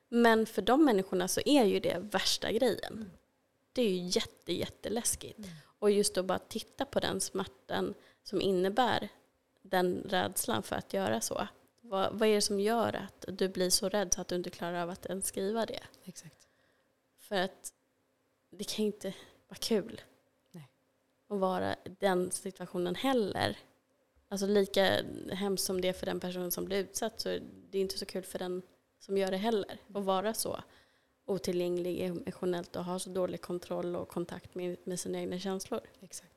[0.08, 2.92] Men för de människorna så är ju det värsta grejen.
[2.92, 3.10] Mm.
[3.72, 5.38] Det är ju jätte, jätteläskigt.
[5.38, 5.50] Mm.
[5.78, 7.94] Och just att bara titta på den smärtan
[8.24, 9.08] som innebär
[9.62, 11.48] den rädslan för att göra så.
[11.92, 14.50] Vad, vad är det som gör att du blir så rädd så att du inte
[14.50, 15.82] klarar av att ens skriva det?
[16.04, 16.48] Exakt.
[17.18, 17.72] För att
[18.50, 19.14] det kan inte
[19.48, 20.00] vara kul
[20.50, 20.68] Nej.
[21.28, 23.58] att vara i den situationen heller.
[24.28, 27.38] Alltså lika hemskt som det är för den personen som blir utsatt så
[27.70, 28.62] det är inte så kul för den
[28.98, 30.62] som gör det heller att vara så.
[31.24, 35.80] otillgänglig emotionellt och har så dålig kontroll och kontakt med, med sina egna känslor.
[36.00, 36.31] Exakt.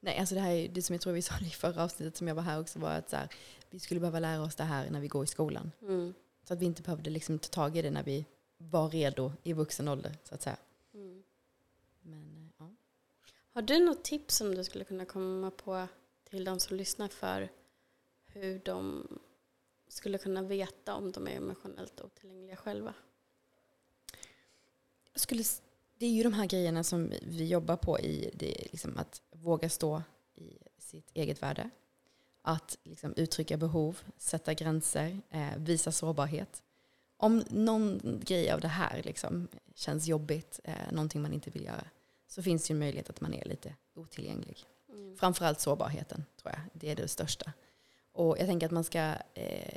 [0.00, 2.28] Nej, alltså det här är det som jag tror vi sa i förra avsnittet som
[2.28, 3.28] jag var här också var att så här,
[3.70, 5.72] vi skulle behöva lära oss det här när vi går i skolan.
[5.82, 6.14] Mm.
[6.44, 8.24] Så att vi inte behövde liksom ta tag i det när vi
[8.56, 10.56] var redo i vuxen ålder så att säga.
[10.94, 11.22] Mm.
[12.02, 12.70] Men, eh, ja.
[13.52, 15.86] Har du något tips som du skulle kunna komma på
[16.24, 17.48] till de som lyssnar för
[18.26, 19.08] hur de
[19.88, 22.94] skulle kunna veta om de är emotionellt otillgängliga själva?
[25.12, 25.44] Jag skulle,
[25.98, 29.68] det är ju de här grejerna som vi jobbar på i det, liksom att våga
[29.68, 30.02] stå
[30.34, 31.70] i sitt eget värde.
[32.42, 36.62] Att liksom uttrycka behov, sätta gränser, eh, visa sårbarhet.
[37.16, 41.84] Om någon grej av det här liksom känns jobbigt, eh, någonting man inte vill göra,
[42.26, 44.64] så finns det en möjlighet att man är lite otillgänglig.
[44.88, 45.16] Mm.
[45.16, 46.60] Framförallt sårbarheten, tror jag.
[46.72, 47.52] Det är det största.
[48.12, 48.98] Och jag tänker att man ska,
[49.34, 49.76] eh,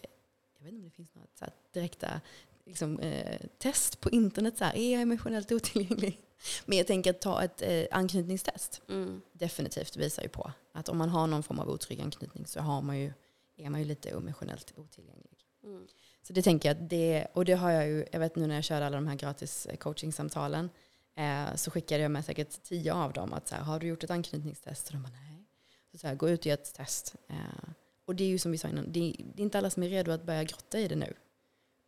[0.58, 2.22] jag vet inte om det finns här direkta
[2.66, 4.58] liksom, eh, test på internet.
[4.58, 6.20] Så här, är jag emotionellt otillgänglig?
[6.66, 8.82] Men jag tänker att ta ett eh, anknytningstest.
[8.90, 9.22] Mm.
[9.34, 12.82] Definitivt visar ju på att om man har någon form av otrygg anknytning så har
[12.82, 13.14] man ju,
[13.58, 15.46] är man ju lite emotionellt otillgänglig.
[15.64, 15.88] Mm.
[16.24, 18.56] Så det tänker jag att det, och det har jag ju, jag vet nu när
[18.56, 20.70] jag körde alla de här gratis eh, coachingsamtalen
[21.16, 24.04] eh, så skickade jag med säkert tio av dem att så här, har du gjort
[24.04, 24.88] ett anknytningstest?
[24.88, 25.46] Och de bara nej.
[25.92, 27.16] Så, så här, gå ut och gör ett test.
[27.28, 27.70] Eh,
[28.06, 29.84] och det är ju som vi sa innan, det är, det är inte alla som
[29.84, 31.14] är redo att börja grotta i det nu.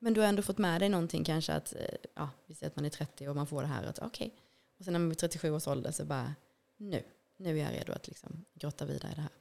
[0.04, 2.76] Men du har ändå fått med dig någonting kanske att, eh, ja, vi säger att
[2.76, 4.36] man är 30 och man får det här att okej.
[4.80, 6.36] Och sen när man är 37 års ålder så bara,
[6.78, 7.04] nu,
[7.38, 9.32] nu är jag redo att liksom grotta vidare i det här.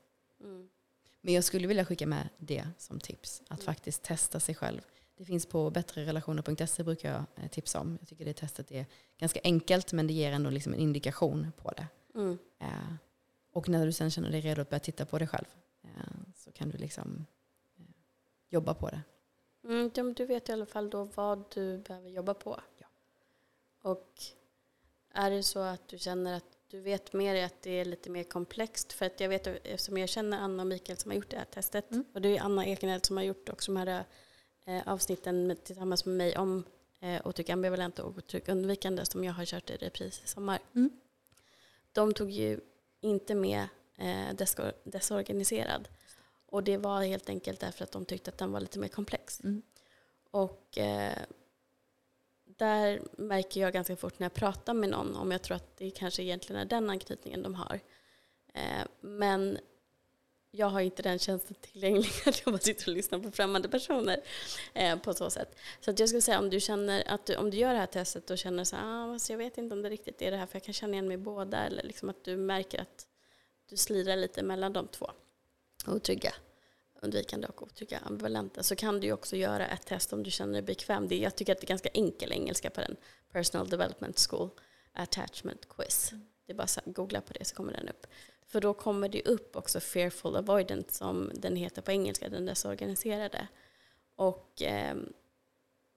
[0.40, 0.68] Mm.
[1.20, 3.42] Men jag skulle vilja skicka med det som tips.
[3.48, 3.64] Att Mm.
[3.66, 4.80] faktiskt testa sig själv.
[5.16, 7.96] Det finns på bättrerelationer.se brukar jag eh, tipsa om.
[8.00, 8.86] Jag tycker det testet är
[9.18, 11.86] ganska enkelt men det ger ändå liksom en indikation på det.
[12.14, 12.38] Mm.
[12.60, 12.94] Eh,
[13.52, 15.46] och när du sen känner dig redo att börja titta på dig själv
[15.84, 15.90] eh,
[16.36, 17.26] så kan du liksom
[17.78, 17.84] eh,
[18.48, 19.02] jobba på det.
[19.64, 22.60] Mm, du vet i alla fall då vad du behöver jobba på.
[22.78, 22.86] Ja.
[23.82, 24.22] Och
[25.14, 28.24] är det så att du känner att du vet mer att det är lite mer
[28.24, 28.92] komplext.
[28.92, 31.44] För att jag vet, eftersom jag känner Anna och Mikael som har gjort det här
[31.44, 31.90] testet.
[31.90, 32.04] Mm.
[32.14, 34.04] Och det är Anna Ekeneld som har gjort också de här
[34.64, 36.64] eh, avsnitten med, tillsammans med mig om
[37.00, 40.60] eh, otrygg ambivalent och otrygg undvikande som jag har kört i repris i sommar.
[40.74, 40.90] Mm.
[41.92, 42.60] De tog ju
[43.00, 45.88] inte med eh, desko- desorganiserad.
[46.52, 49.40] Och det var helt enkelt därför att de tyckte att den var lite mer komplex.
[49.40, 49.62] Mm.
[50.30, 51.18] Och eh,
[52.44, 55.90] där märker jag ganska fort när jag pratar med någon om jag tror att det
[55.90, 57.80] kanske egentligen är den anknytningen de har.
[58.54, 59.58] Eh, men
[60.50, 64.20] jag har inte den tjänsten tillgänglig att jag bara sitter och lyssnar på främmande personer
[64.74, 65.56] eh, på så sätt.
[65.80, 67.86] Så att jag skulle säga om du känner att du, om du gör det här
[67.86, 70.46] testet och känner så ah, alltså jag vet inte om det riktigt är det här
[70.46, 73.06] för jag kan känna igen mig i båda eller liksom att du märker att
[73.68, 75.10] du slirar lite mellan de två
[75.86, 76.34] otrygga
[77.02, 80.62] undvikande och otrygga ambivalenta så kan du också göra ett test om du känner dig
[80.62, 81.08] bekväm.
[81.08, 82.96] Det, jag tycker att det är ganska enkel engelska på den.
[83.32, 84.50] Personal Development School
[84.92, 86.12] Attachment Quiz.
[86.46, 88.06] Det är bara att googla på det så kommer den upp.
[88.46, 93.48] För då kommer det upp också Fearful Avoidance som den heter på engelska, den desorganiserade.
[94.16, 94.96] Och eh,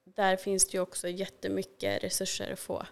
[0.03, 2.85] där finns det ju också jättemycket resurser att få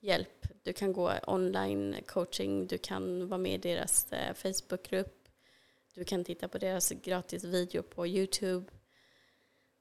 [0.00, 0.46] hjälp.
[0.62, 5.17] Du kan gå online coaching, du kan vara med i deras eh, Facebookgrupp,
[5.98, 8.72] du kan titta på deras gratis video på Youtube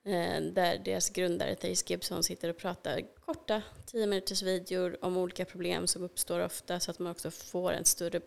[0.05, 5.45] eh, där deras grundare Thais Gibson sitter och pratar korta 10 minuters videor om olika
[5.45, 8.21] problem som uppstår ofta så att man också får en större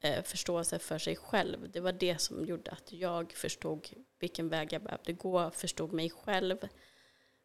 [0.00, 1.70] eh, förståelse för sig själv.
[1.70, 6.10] Det var det som gjorde att jag förstod vilken väg jag behövde gå, förstod mig
[6.10, 6.56] själv,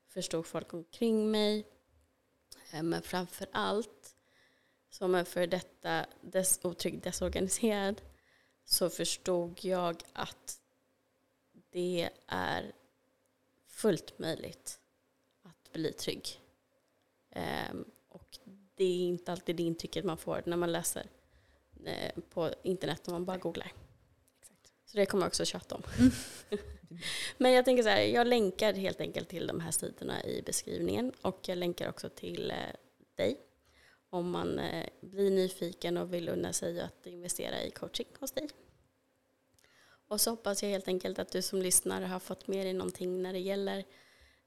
[0.09, 1.67] förstod folk omkring mig.
[2.73, 4.15] Eh, men framför allt,
[4.89, 8.01] som en för detta des, otrygg desorganiserad,
[8.66, 10.59] så förstod jag att
[11.70, 12.72] det är
[13.68, 14.80] fullt möjligt
[15.41, 16.39] att bli trygg.
[17.30, 18.38] Ehm, och
[18.76, 21.05] det är inte alltid det intrycket man får när man läser
[21.86, 23.74] eh, på internet när man bara googlar.
[24.41, 24.74] Exakt.
[24.86, 25.84] Så det kommer jag också tjata om.
[27.38, 31.11] Men jag tänker så här, jag länkar helt enkelt till de här sidorna i beskrivningen
[31.22, 32.57] och jag länkar också till eh,
[33.16, 33.39] dig
[34.14, 38.49] om man eh, blir nyfiken och vill unna sig att investera i coaching hos dig.
[40.07, 43.22] Och så hoppas jag helt enkelt att du som lyssnar har fått med dig någonting
[43.22, 43.84] när det gäller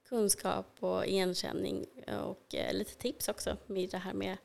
[0.08, 1.86] kunskap och igenkänning
[2.22, 4.36] och eh, lite tips också med det här med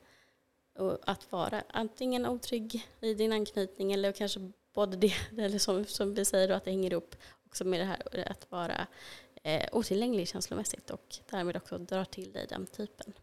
[1.02, 6.24] att vara antingen otrygg i din anknytning eller kanske både det, eller som, som vi
[6.24, 7.16] säger då, att det hänger ihop
[7.46, 8.86] också med det här att vara
[9.42, 13.14] eh, otillgänglig känslomässigt och därmed också dra till dig den typen.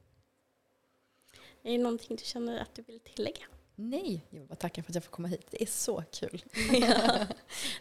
[1.64, 3.46] Är det någonting du känner att du vill tillägga?
[3.76, 5.48] Nej, jag vill bara tacka för att jag får komma hit.
[5.50, 6.44] Det är så kul.
[6.72, 7.28] ja.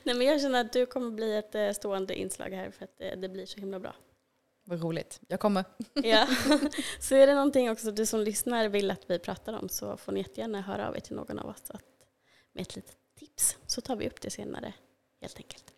[0.02, 3.00] Nej, men jag känner att du kommer bli ett eh, stående inslag här för att
[3.00, 3.94] eh, det blir så himla bra.
[4.64, 5.20] vad roligt.
[5.28, 5.64] Jag kommer.
[5.94, 6.28] Ja.
[7.00, 10.12] Så är det någonting också du som lyssnar vill att vi pratar om så får
[10.12, 11.84] ni jättegärna höra av er till någon av oss att,
[12.52, 14.72] med ett litet tips så tar vi upp det senare
[15.20, 15.74] helt enkelt.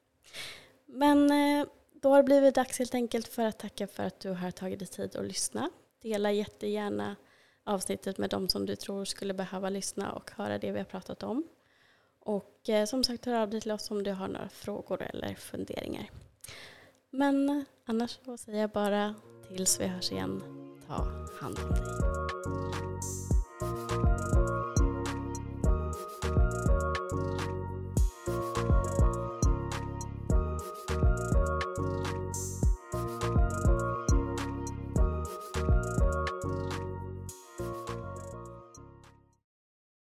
[0.86, 4.30] Men eh, då har det blivit dags helt enkelt för att tacka för att du
[4.30, 5.70] har tagit dig tid att lyssna.
[6.03, 7.16] Dela jättegärna
[7.71, 11.23] avsnittet med de som du tror skulle behöva lyssna och höra det vi har pratat
[11.23, 11.45] om.
[12.21, 15.35] Och eh, som sagt, hör av dig till oss om du har några frågor eller
[15.35, 16.11] funderingar.
[17.11, 19.14] Men annars så säger jag bara
[19.49, 20.43] tills vi hörs igen,
[20.87, 20.95] ta
[21.41, 21.81] hand om dig.